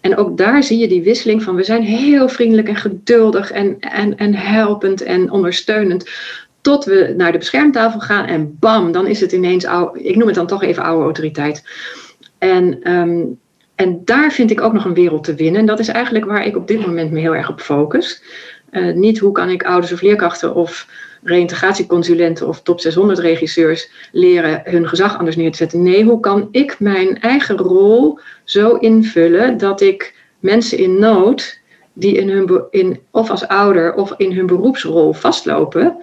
[0.00, 3.80] En ook daar zie je die wisseling van we zijn heel vriendelijk en geduldig en,
[3.80, 6.10] en, en helpend en ondersteunend.
[6.60, 10.26] Tot we naar de beschermtafel gaan en bam, dan is het ineens, oude, ik noem
[10.26, 11.64] het dan toch even oude autoriteit.
[12.38, 13.40] En um,
[13.82, 15.60] en daar vind ik ook nog een wereld te winnen.
[15.60, 18.22] En dat is eigenlijk waar ik op dit moment me heel erg op focus.
[18.70, 20.86] Uh, niet hoe kan ik ouders of leerkrachten of
[21.22, 25.82] reïntegratieconsulenten of top 600 regisseurs leren hun gezag anders neer te zetten.
[25.82, 31.60] Nee, hoe kan ik mijn eigen rol zo invullen dat ik mensen in nood,
[31.92, 35.96] die in hun, in, of als ouder of in hun beroepsrol vastlopen,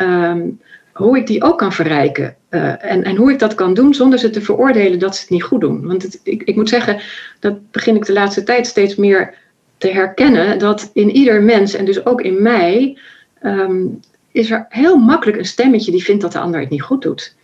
[0.00, 0.60] um,
[0.92, 2.36] hoe ik die ook kan verrijken.
[2.50, 5.30] Uh, en, en hoe ik dat kan doen zonder ze te veroordelen dat ze het
[5.30, 5.86] niet goed doen.
[5.86, 7.00] Want het, ik, ik moet zeggen,
[7.40, 9.34] dat begin ik de laatste tijd steeds meer
[9.78, 12.98] te herkennen, dat in ieder mens en dus ook in mij,
[13.42, 14.00] um,
[14.32, 17.34] is er heel makkelijk een stemmetje die vindt dat de ander het niet goed doet.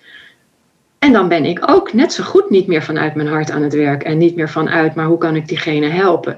[0.99, 3.75] En dan ben ik ook net zo goed niet meer vanuit mijn hart aan het
[3.75, 6.37] werk en niet meer vanuit, maar hoe kan ik diegene helpen?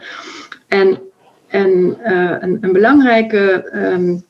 [0.68, 0.98] En,
[1.46, 4.24] en uh, een, een, belangrijke um,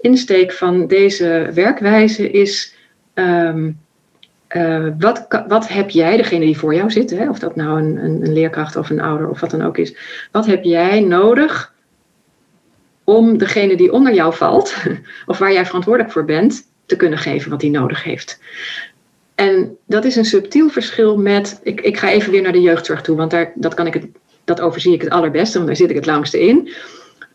[0.00, 2.74] insteek van deze werkwijze is.
[3.14, 3.80] Um,
[4.48, 8.04] uh, wat, wat heb jij, degene die voor jou zit, hè, of dat nou een,
[8.04, 9.96] een, een, leerkracht of een ouder of wat dan ook is,
[10.30, 11.72] wat heb jij nodig
[13.04, 14.76] om degene die onder jou valt,
[15.26, 18.40] of waar jij verantwoordelijk voor bent, te kunnen geven wat hij nodig heeft?
[19.34, 23.02] En dat is een subtiel verschil met, ik, ik ga even weer naar de jeugdzorg
[23.02, 24.06] toe, want daar, dat, kan ik het,
[24.44, 26.72] dat overzie ik het allerbeste, want daar zit ik het langste in.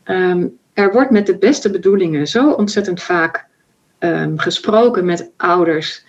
[0.05, 3.46] Um, er wordt met de beste bedoelingen zo ontzettend vaak
[3.99, 6.05] um, gesproken met ouders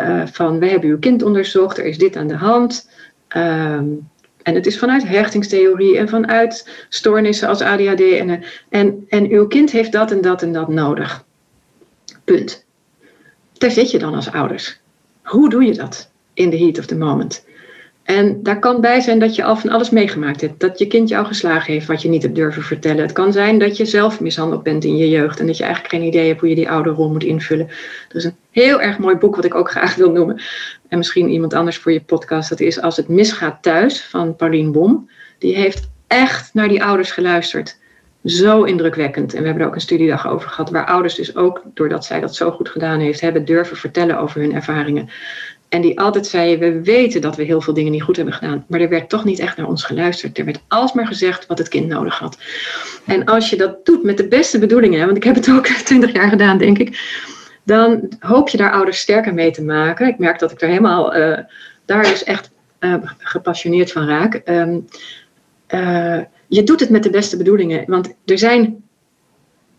[0.00, 2.90] uh, van we hebben uw kind onderzocht, er is dit aan de hand.
[3.36, 4.08] Um,
[4.42, 8.00] en het is vanuit hechtingstheorie en vanuit stoornissen als ADHD.
[8.00, 11.24] En, en, en uw kind heeft dat en dat en dat nodig.
[12.24, 12.66] Punt.
[13.52, 14.80] Daar zit je dan als ouders.
[15.22, 17.44] Hoe doe je dat in the heat of the moment?
[18.08, 20.60] En daar kan bij zijn dat je al van alles meegemaakt hebt.
[20.60, 23.02] Dat je kind jou geslagen heeft wat je niet hebt durven vertellen.
[23.02, 25.40] Het kan zijn dat je zelf mishandeld bent in je jeugd.
[25.40, 27.66] En dat je eigenlijk geen idee hebt hoe je die oude rol moet invullen.
[28.08, 30.40] Er is een heel erg mooi boek wat ik ook graag wil noemen.
[30.88, 32.48] En misschien iemand anders voor je podcast.
[32.48, 35.10] Dat is Als het misgaat thuis van Pauline Bom.
[35.38, 37.78] Die heeft echt naar die ouders geluisterd.
[38.24, 39.34] Zo indrukwekkend.
[39.34, 40.70] En we hebben er ook een studiedag over gehad.
[40.70, 44.40] Waar ouders dus ook, doordat zij dat zo goed gedaan heeft, hebben durven vertellen over
[44.40, 45.08] hun ervaringen.
[45.68, 48.64] En die altijd zei: We weten dat we heel veel dingen niet goed hebben gedaan.
[48.68, 50.38] Maar er werd toch niet echt naar ons geluisterd.
[50.38, 52.38] Er werd alsmaar gezegd wat het kind nodig had.
[53.06, 56.12] En als je dat doet met de beste bedoelingen, want ik heb het ook twintig
[56.12, 57.00] jaar gedaan, denk ik.
[57.64, 60.08] Dan hoop je daar ouders sterker mee te maken.
[60.08, 61.38] Ik merk dat ik er helemaal uh,
[61.84, 62.50] daar dus echt
[62.80, 64.42] uh, gepassioneerd van raak.
[64.44, 64.86] Um,
[65.74, 67.84] uh, je doet het met de beste bedoelingen.
[67.86, 68.82] Want er zijn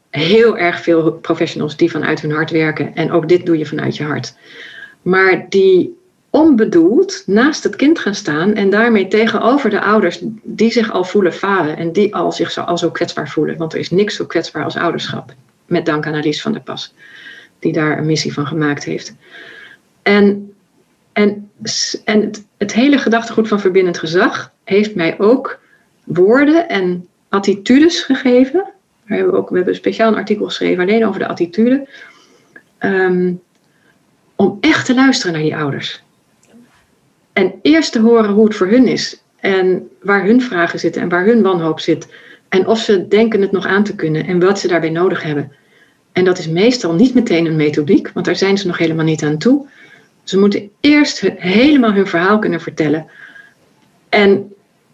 [0.09, 2.95] heel erg veel professionals die vanuit hun hart werken.
[2.95, 4.35] En ook dit doe je vanuit je hart
[5.01, 5.97] maar die
[6.29, 11.33] onbedoeld naast het kind gaan staan en daarmee tegenover de ouders die zich al voelen
[11.33, 13.57] falen en die al zich zo, al zo kwetsbaar voelen.
[13.57, 15.33] Want er is niks zo kwetsbaar als ouderschap.
[15.65, 16.93] Met dank aan Alice van der Pas,
[17.59, 19.15] die daar een missie van gemaakt heeft.
[20.01, 20.53] En,
[21.13, 21.49] en,
[22.05, 25.59] en het, het hele gedachtegoed van verbindend gezag heeft mij ook
[26.03, 28.63] woorden en attitudes gegeven.
[29.07, 31.87] Daar hebben we, ook, we hebben een speciaal artikel geschreven alleen over de attitude.
[32.79, 33.41] Um,
[34.41, 36.03] om echt te luisteren naar die ouders.
[37.33, 39.21] En eerst te horen hoe het voor hun is.
[39.39, 42.07] En waar hun vragen zitten en waar hun wanhoop zit.
[42.49, 45.51] En of ze denken het nog aan te kunnen en wat ze daarbij nodig hebben.
[46.11, 49.23] En dat is meestal niet meteen een methodiek, want daar zijn ze nog helemaal niet
[49.23, 49.67] aan toe.
[50.23, 53.07] Ze moeten eerst helemaal hun verhaal kunnen vertellen.
[54.09, 54.53] En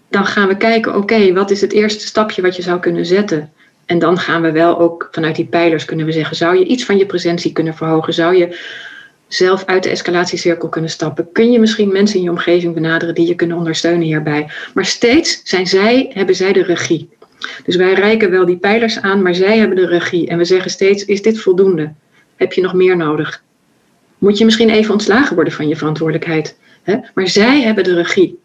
[0.10, 3.52] dan gaan we kijken, oké, wat is het eerste stapje wat je zou kunnen zetten?
[3.86, 6.86] En dan gaan we wel ook vanuit die pijlers kunnen we zeggen, zou je iets
[6.86, 8.14] van je presentie kunnen verhogen?
[8.14, 8.84] Zou je
[9.28, 11.32] zelf uit de escalatiecirkel kunnen stappen?
[11.32, 14.52] Kun je misschien mensen in je omgeving benaderen die je kunnen ondersteunen hierbij?
[14.74, 17.10] Maar steeds zijn zij, hebben zij de regie.
[17.66, 20.28] Dus wij reiken wel die pijlers aan, maar zij hebben de regie.
[20.28, 21.94] En we zeggen steeds, is dit voldoende?
[22.36, 23.44] Heb je nog meer nodig?
[24.18, 26.58] Moet je misschien even ontslagen worden van je verantwoordelijkheid?
[27.14, 28.40] Maar zij hebben de regie.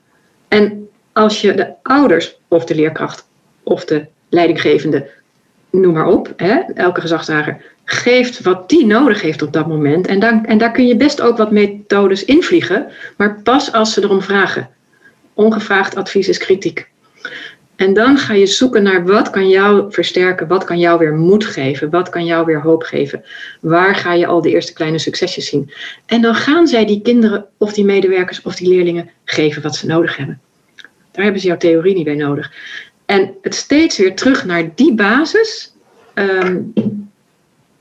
[0.48, 3.28] En als je de ouders of de leerkracht
[3.62, 5.10] of de leidinggevende,
[5.70, 6.34] noem maar op,
[6.74, 7.62] elke gezagsdrager,
[7.92, 10.06] geeft wat die nodig heeft op dat moment.
[10.06, 12.86] En, dan, en daar kun je best ook wat methodes invliegen,
[13.16, 14.68] maar pas als ze erom vragen.
[15.34, 16.88] Ongevraagd advies is kritiek.
[17.76, 21.44] En dan ga je zoeken naar wat kan jou versterken, wat kan jou weer moed
[21.44, 23.24] geven, wat kan jou weer hoop geven.
[23.60, 25.70] Waar ga je al de eerste kleine succesjes zien?
[26.06, 29.86] En dan gaan zij die kinderen of die medewerkers of die leerlingen geven wat ze
[29.86, 30.40] nodig hebben.
[31.12, 32.52] Daar hebben ze jouw theorie niet bij nodig.
[33.06, 35.74] En het steeds weer terug naar die basis,
[36.14, 36.56] ehm,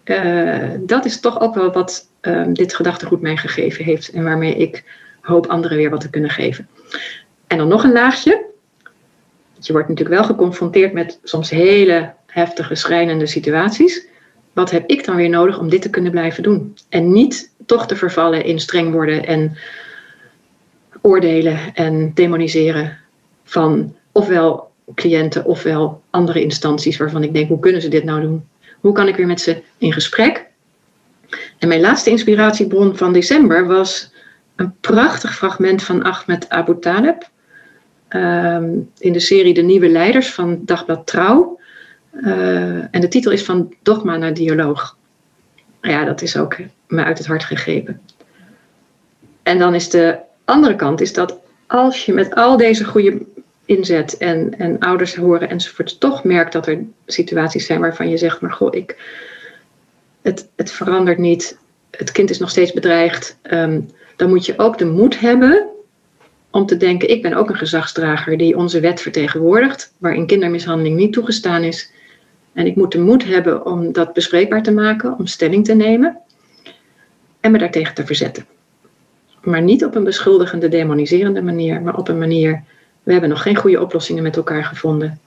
[0.10, 4.56] eh, dat is toch ook wel wat um, dit gedachtegoed mij gegeven heeft en waarmee
[4.56, 4.84] ik
[5.22, 6.68] hoop anderen weer wat te kunnen geven.
[7.48, 8.46] En dan nog een laagje.
[9.60, 14.08] Je wordt natuurlijk wel geconfronteerd met soms hele heftige, schrijnende situaties.
[14.54, 16.78] Wat heb ik dan weer nodig om dit te kunnen blijven doen?
[16.90, 19.58] En niet toch te vervallen in streng worden en
[21.02, 22.98] oordelen en demoniseren
[23.44, 28.48] van ofwel cliënten ofwel andere instanties waarvan ik denk, hoe kunnen ze dit nou doen?
[28.80, 30.46] Hoe kan ik weer met ze in gesprek?
[31.58, 34.14] En mijn laatste inspiratiebron van december was
[34.56, 37.30] een prachtig fragment van Ahmed Abu Taleb.
[38.08, 41.60] Ehm, in de serie De Nieuwe Leiders van Dagblad Trouw.
[42.14, 44.98] Uh, en de titel is van Dogma naar Dialoog.
[45.82, 46.58] Ja, dat is ook
[46.88, 48.02] me uit het hart gegrepen.
[49.44, 53.26] En dan is de andere kant, is dat als je met al deze goede
[53.70, 58.42] inzet en, en ouders horen enzovoort, toch merkt dat er situaties zijn waarvan je zegt,
[58.42, 58.98] maar goh, ik,
[60.22, 61.58] het, het verandert niet,
[61.92, 65.68] het kind is nog steeds bedreigd, um, dan moet je ook de moed hebben
[66.50, 71.14] om te denken, ik ben ook een gezagsdrager die onze wet vertegenwoordigt, waarin kindermishandeling niet
[71.14, 71.92] toegestaan is.
[72.54, 76.18] En ik moet de moed hebben om dat bespreekbaar te maken, om stelling te nemen
[77.40, 78.46] en me daartegen te verzetten.
[79.42, 82.64] Maar niet op een beschuldigende, demoniserende manier, maar op een manier
[83.10, 85.20] we hebben nog geen goede oplossingen met elkaar gevonden.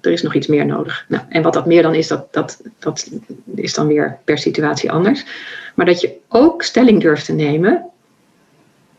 [0.00, 1.04] Er is nog iets meer nodig.
[1.08, 3.10] Nou, en wat dat meer dan is, dat, dat, dat
[3.54, 5.24] is dan weer per situatie anders.
[5.74, 7.84] Maar dat je ook stelling durft te nemen,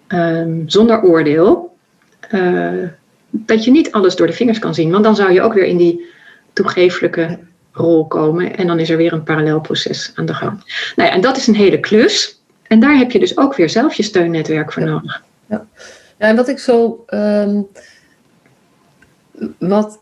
[0.07, 1.75] um, zonder oordeel,
[2.31, 2.87] uh,
[3.29, 4.91] dat je niet alles door de vingers kan zien.
[4.91, 6.05] Want dan zou je ook weer in die
[6.53, 7.39] toegeeflijke
[7.71, 8.57] rol komen.
[8.57, 10.51] En dan is er weer een parallel proces aan de gang.
[10.95, 12.41] Nou ja, en dat is een hele klus.
[12.63, 15.23] En daar heb je dus ook weer zelf je steunnetwerk voor nodig.
[15.49, 15.65] Ja,
[16.17, 17.05] ja en wat ik zo.
[17.07, 17.67] Um
[19.59, 19.99] wat,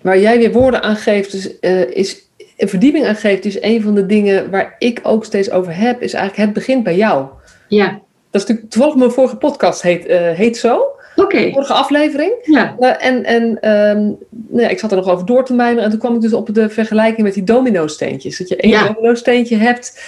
[0.00, 3.82] waar jij weer woorden aan geeft, is, uh, is een verdieping aan geeft, is een
[3.82, 7.26] van de dingen waar ik ook steeds over heb, is eigenlijk het begint bij jou.
[7.68, 8.00] Ja.
[8.30, 10.76] Dat is natuurlijk toevallig mijn vorige podcast heet, uh, heet zo.
[10.76, 11.36] Oké.
[11.36, 11.52] Okay.
[11.52, 12.32] Vorige aflevering.
[12.42, 12.76] Ja.
[12.78, 15.90] Uh, en en um, nou ja, ik zat er nog over door te mijmeren en
[15.90, 18.38] toen kwam ik dus op de vergelijking met die domino-steentjes.
[18.38, 18.86] Dat je één ja.
[18.86, 20.02] domino-steentje hebt.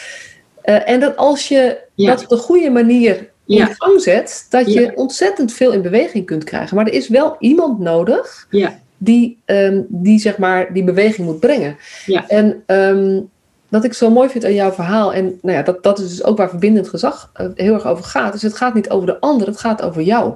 [0.63, 2.11] en dat als je ja.
[2.11, 6.45] dat op de goede manier in gang zet, dat je ontzettend veel in beweging kunt
[6.45, 6.77] krijgen.
[6.77, 8.79] Maar er is wel iemand nodig ja.
[8.99, 11.77] die, um, die, zeg maar, die beweging moet brengen.
[12.07, 12.29] Ja.
[12.29, 13.31] En um,
[13.69, 16.25] wat ik zo mooi vind aan jouw verhaal, en nou ja, dat, dat is dus
[16.25, 19.21] ook waar verbindend gezag uh, heel erg over gaat, is het gaat niet over de
[19.21, 20.35] ander, het gaat over jou.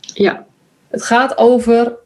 [0.00, 0.46] Ja.
[0.88, 1.96] Het gaat over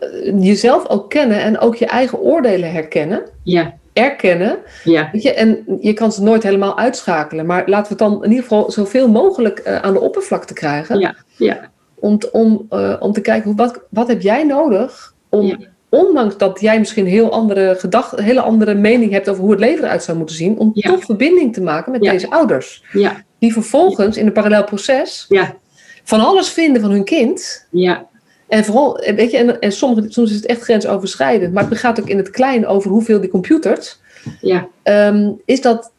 [0.00, 3.22] uh, jezelf ook kennen en ook je eigen oordelen herkennen.
[3.42, 4.58] Ja erkennen.
[4.84, 5.08] Ja.
[5.12, 7.46] Weet je, en je kan ze nooit helemaal uitschakelen.
[7.46, 10.98] Maar laten we het dan in ieder geval zoveel mogelijk uh, aan de oppervlakte krijgen.
[10.98, 11.14] Ja.
[11.36, 11.70] Ja.
[11.94, 15.58] Om, om, uh, om te kijken, hoe, wat, wat heb jij nodig om, ja.
[15.88, 19.84] ondanks dat jij misschien heel andere gedachten, hele andere mening hebt over hoe het leven
[19.84, 20.90] eruit zou moeten zien, om Ja.
[20.90, 22.84] toch verbinding te maken met deze ouders.
[22.92, 23.22] Ja.
[23.38, 25.54] Die vervolgens in een parallel proces Ja.
[26.02, 27.66] van alles vinden van hun kind.
[27.70, 28.06] Ja.
[28.48, 31.52] En vooral, weet je, en, en sommige, soms is het echt grensoverschrijdend.
[31.52, 33.98] Maar het gaat ook in het klein over hoeveel die computers.
[34.40, 34.68] Ja.
[34.82, 35.92] ehm, is dat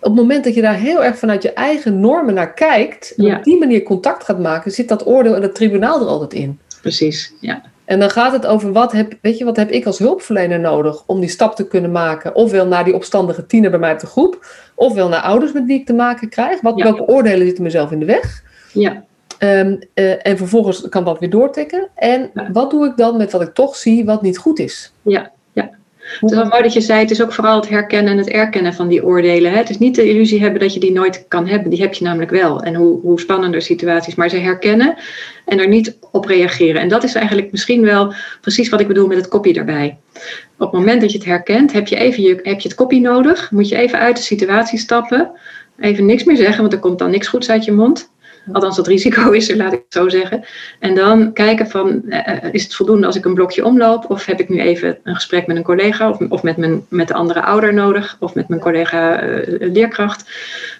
[0.00, 3.14] op het moment dat je daar heel erg vanuit je eigen normen naar kijkt.
[3.16, 3.36] En Ja.
[3.36, 6.58] op die manier contact gaat maken, zit dat oordeel en het tribunaal er altijd in.
[6.80, 7.32] Precies.
[7.40, 7.62] Ja.
[7.84, 11.02] En dan gaat het over wat heb, weet je, wat heb ik als hulpverlener nodig
[11.06, 12.34] om die stap te kunnen maken.
[12.34, 14.46] Ofwel naar die opstandige tiener bij mij op de groep.
[14.74, 16.60] Ofwel naar ouders met wie ik te maken krijg.
[16.60, 16.84] Wat, Ja.
[16.84, 18.42] Welke oordelen zitten mezelf in de weg?
[18.72, 19.04] Ja.
[19.42, 21.88] Ehm, eh, en vervolgens kan dat weer doortikken.
[21.94, 22.48] En Ja.
[22.52, 24.92] wat doe ik dan met wat ik toch zie wat niet goed is?
[25.02, 25.30] Ja.
[25.52, 25.70] Ja.
[26.20, 28.28] Het is wel mooi dat je zei, het is ook vooral het herkennen en het
[28.28, 29.50] erkennen van die oordelen.
[29.52, 29.56] Hè?
[29.56, 32.04] Het is niet de illusie hebben dat je die nooit kan hebben, die heb je
[32.04, 32.62] namelijk wel.
[32.62, 34.94] En hoe, hoe spannender situaties, maar ze herkennen
[35.46, 36.80] en er niet op reageren.
[36.80, 39.98] En dat is eigenlijk misschien wel precies wat ik bedoel met het kopje daarbij.
[40.58, 43.00] Op het moment dat je het herkent, heb je, even je, heb je het kopje
[43.00, 45.30] nodig, moet je even uit de situatie stappen,
[45.78, 48.10] even niks meer zeggen, want er komt dan niks goeds uit je mond.
[48.52, 50.44] Althans, dat risico is er, laat ik het zo zeggen.
[50.78, 52.20] En dan kijken van, uh,
[52.52, 54.10] is het voldoende als ik een blokje omloop?
[54.10, 57.08] Of heb ik nu even een gesprek met een collega of, of met, mijn, met
[57.08, 58.16] de andere ouder nodig?
[58.20, 60.30] Of met mijn collega uh, leerkracht?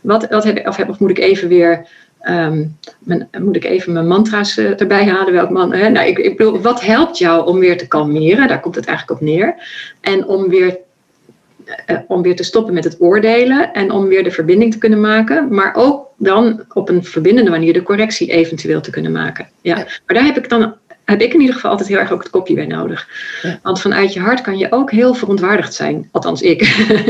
[0.02, 1.86] Wat, wat heb, of, heb, of moet ik even weer...
[2.28, 5.32] Um, mijn, moet ik even mijn mantra's uh, erbij halen?
[5.32, 5.88] Welk man, hè?
[5.88, 8.48] Nou, ik, ik bedoel, wat helpt jou om weer te kalmeren?
[8.48, 9.54] Daar komt het eigenlijk op neer.
[10.00, 10.78] En om weer
[11.86, 15.00] uh, om weer te stoppen met het oordelen en om weer de verbinding te kunnen
[15.00, 19.48] maken, maar ook dan op een verbindende manier de correctie eventueel te kunnen maken.
[19.60, 19.76] Ja.
[19.76, 19.84] ja.
[19.84, 22.30] Maar daar heb ik dan heb ik in ieder geval altijd heel erg ook het
[22.30, 23.08] kopje bij nodig.
[23.42, 23.58] Ja.
[23.62, 26.08] Want vanuit je hart kan je ook heel verontwaardigd zijn.
[26.12, 26.60] Althans, ik.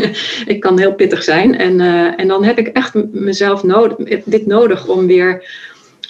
[0.55, 1.59] ik kan heel pittig zijn.
[1.59, 5.45] En, uh, en dan heb ik echt mezelf nodig, dit nodig om weer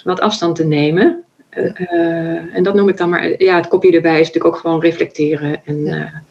[0.03, 1.23] wat afstand te nemen.
[1.57, 4.81] Uh, en dat noem ik dan maar, ja, het kopje erbij is natuurlijk ook gewoon
[4.81, 5.61] reflecteren.
[5.65, 6.23] En, ja.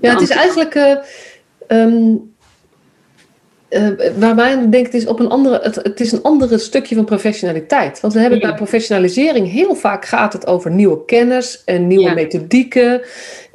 [0.00, 0.74] ja, het is eigenlijk
[1.68, 2.36] Um,
[3.70, 3.88] uh,
[4.18, 8.00] waar denkt is op een andere, het, het, is een andere stukje van professionaliteit.
[8.00, 8.46] Want we hebben ja.
[8.46, 12.14] bij professionalisering heel vaak gaat het over nieuwe kennis en nieuwe ja.
[12.14, 13.02] methodieken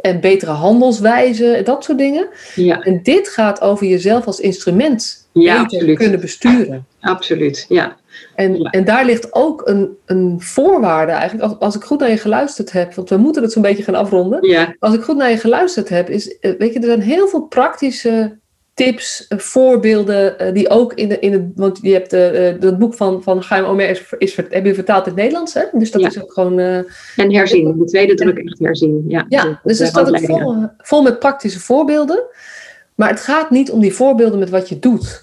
[0.02, 2.28] en betere handelswijzen en dat soort dingen.
[2.56, 2.82] Ja.
[2.82, 6.86] En dit gaat over jezelf als instrument ja, kunnen besturen.
[7.00, 7.98] Absoluut, ja.
[8.36, 8.70] En, ja.
[8.70, 11.50] en daar ligt ook een, een voorwaarde eigenlijk.
[11.50, 13.96] Als, als ik goed naar je geluisterd heb, want we moeten het zo'n beetje gaan
[13.96, 14.48] afronden.
[14.48, 14.76] Ja.
[14.80, 18.42] Als ik goed naar je geluisterd heb, is, weet je, er zijn heel veel praktische
[18.74, 23.66] tips, voorbeelden, die ook in, de, in het, want je hebt dat boek van, van
[23.66, 25.64] Omer is, is, heb je vertaald in het Nederlands, hè?
[25.72, 26.08] Dus dat ja.
[26.08, 26.60] is ook gewoon...
[26.60, 26.78] Uh,
[27.16, 29.04] en herzien, de tweede druk echt herzien.
[29.08, 32.24] Ja, ja dus er staat ook vol, vol met praktische voorbeelden.
[32.96, 35.23] Maar het gaat niet om die voorbeelden met wat je doet.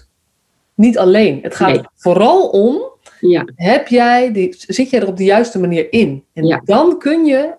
[0.75, 1.39] Niet alleen.
[1.41, 1.81] Het gaat Nee.
[1.95, 6.23] vooral om, Ja, heb jij die, zit jij er op de juiste manier in?
[6.33, 6.61] En Ja.
[6.65, 7.53] dan kun je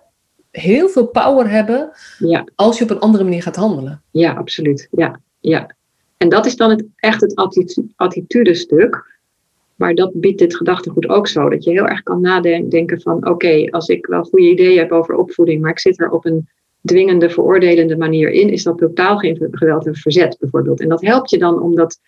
[0.51, 4.01] heel veel power hebben ja, als je op een andere manier gaat handelen.
[4.11, 4.87] ja, absoluut.
[4.91, 5.75] Ja, ja.
[6.17, 9.11] En dat is dan het, echt het attitu- attitudestuk.
[9.75, 11.49] Maar dat biedt dit gedachtegoed ook zo.
[11.49, 13.27] Dat je heel erg kan nadenken van...
[13.29, 15.61] oké, als ik wel goede ideeën heb over opvoeding...
[15.61, 16.47] maar ik zit er op een
[16.85, 18.49] dwingende, veroordelende manier in...
[18.49, 20.79] is dat totaal geen geweld en verzet bijvoorbeeld.
[20.81, 21.99] En dat helpt je dan om dat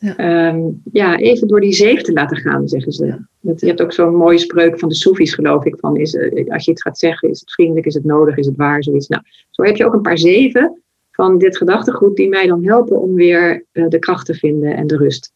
[0.00, 0.16] Ja.
[0.16, 0.60] ehm,
[0.92, 3.06] ja, even door die zeef te laten gaan, zeggen ze.
[3.06, 3.28] Ja.
[3.40, 5.76] Dat, je hebt ook zo'n mooie spreuk van de Soefies, geloof ik.
[5.78, 8.46] Van is, eh, als je iets gaat zeggen, is het vriendelijk, is het nodig, is
[8.46, 9.08] het waar, zoiets.
[9.08, 12.16] Nou, zo heb je ook een paar zeven van dit gedachtegoed...
[12.16, 15.32] die mij dan helpen om weer eh, de kracht te vinden en de rust.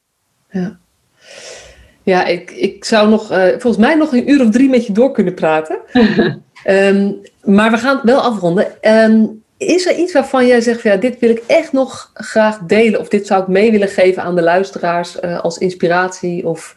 [0.51, 0.79] Ja,
[2.03, 4.93] ja ik, ik zou nog, eh, volgens mij nog een uur of drie met je
[4.93, 5.79] door kunnen praten.
[6.63, 7.13] Ehm,
[7.45, 8.83] maar we gaan het wel afronden.
[8.83, 9.27] Ehm,
[9.65, 13.01] is er iets waarvan jij zegt, van, ja, dit wil ik echt nog graag delen,
[13.01, 16.77] of dit zou ik mee willen geven aan de luisteraars eh, als inspiratie of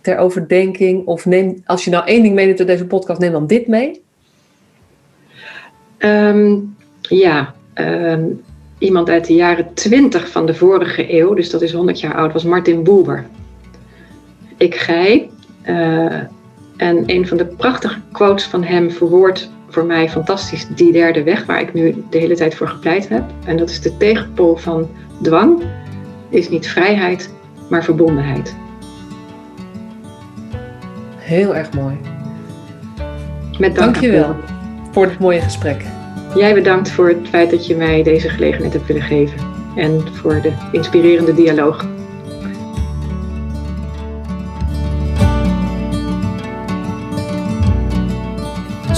[0.00, 1.06] ter overdenking?
[1.06, 4.02] Of neem, als je nou één ding meeneemt uit deze podcast, neem dan dit mee.
[5.98, 6.56] Ehm,
[7.00, 8.24] ja, ehm,
[8.78, 12.32] iemand uit de jaren 20 van de vorige eeuw, dus dat is 100 jaar oud,
[12.32, 13.26] was Martin Buber.
[14.56, 15.30] Ik gij.
[15.62, 16.20] eh,
[16.80, 21.46] en een van de prachtige quotes van hem verwoordt voor mij fantastisch die derde weg,
[21.46, 23.22] waar ik nu de hele tijd voor gepleit heb.
[23.44, 24.88] En dat is de tegenpool van
[25.22, 25.62] dwang,
[26.28, 27.34] is niet vrijheid,
[27.68, 28.56] maar verbondenheid.
[31.16, 31.98] Heel erg mooi.
[33.58, 34.36] Met dank Dankjewel
[34.92, 35.84] voor dit mooie gesprek.
[36.34, 39.38] Jij bedankt voor het feit dat je mij deze gelegenheid hebt willen geven.
[39.76, 41.86] En voor de inspirerende dialoog.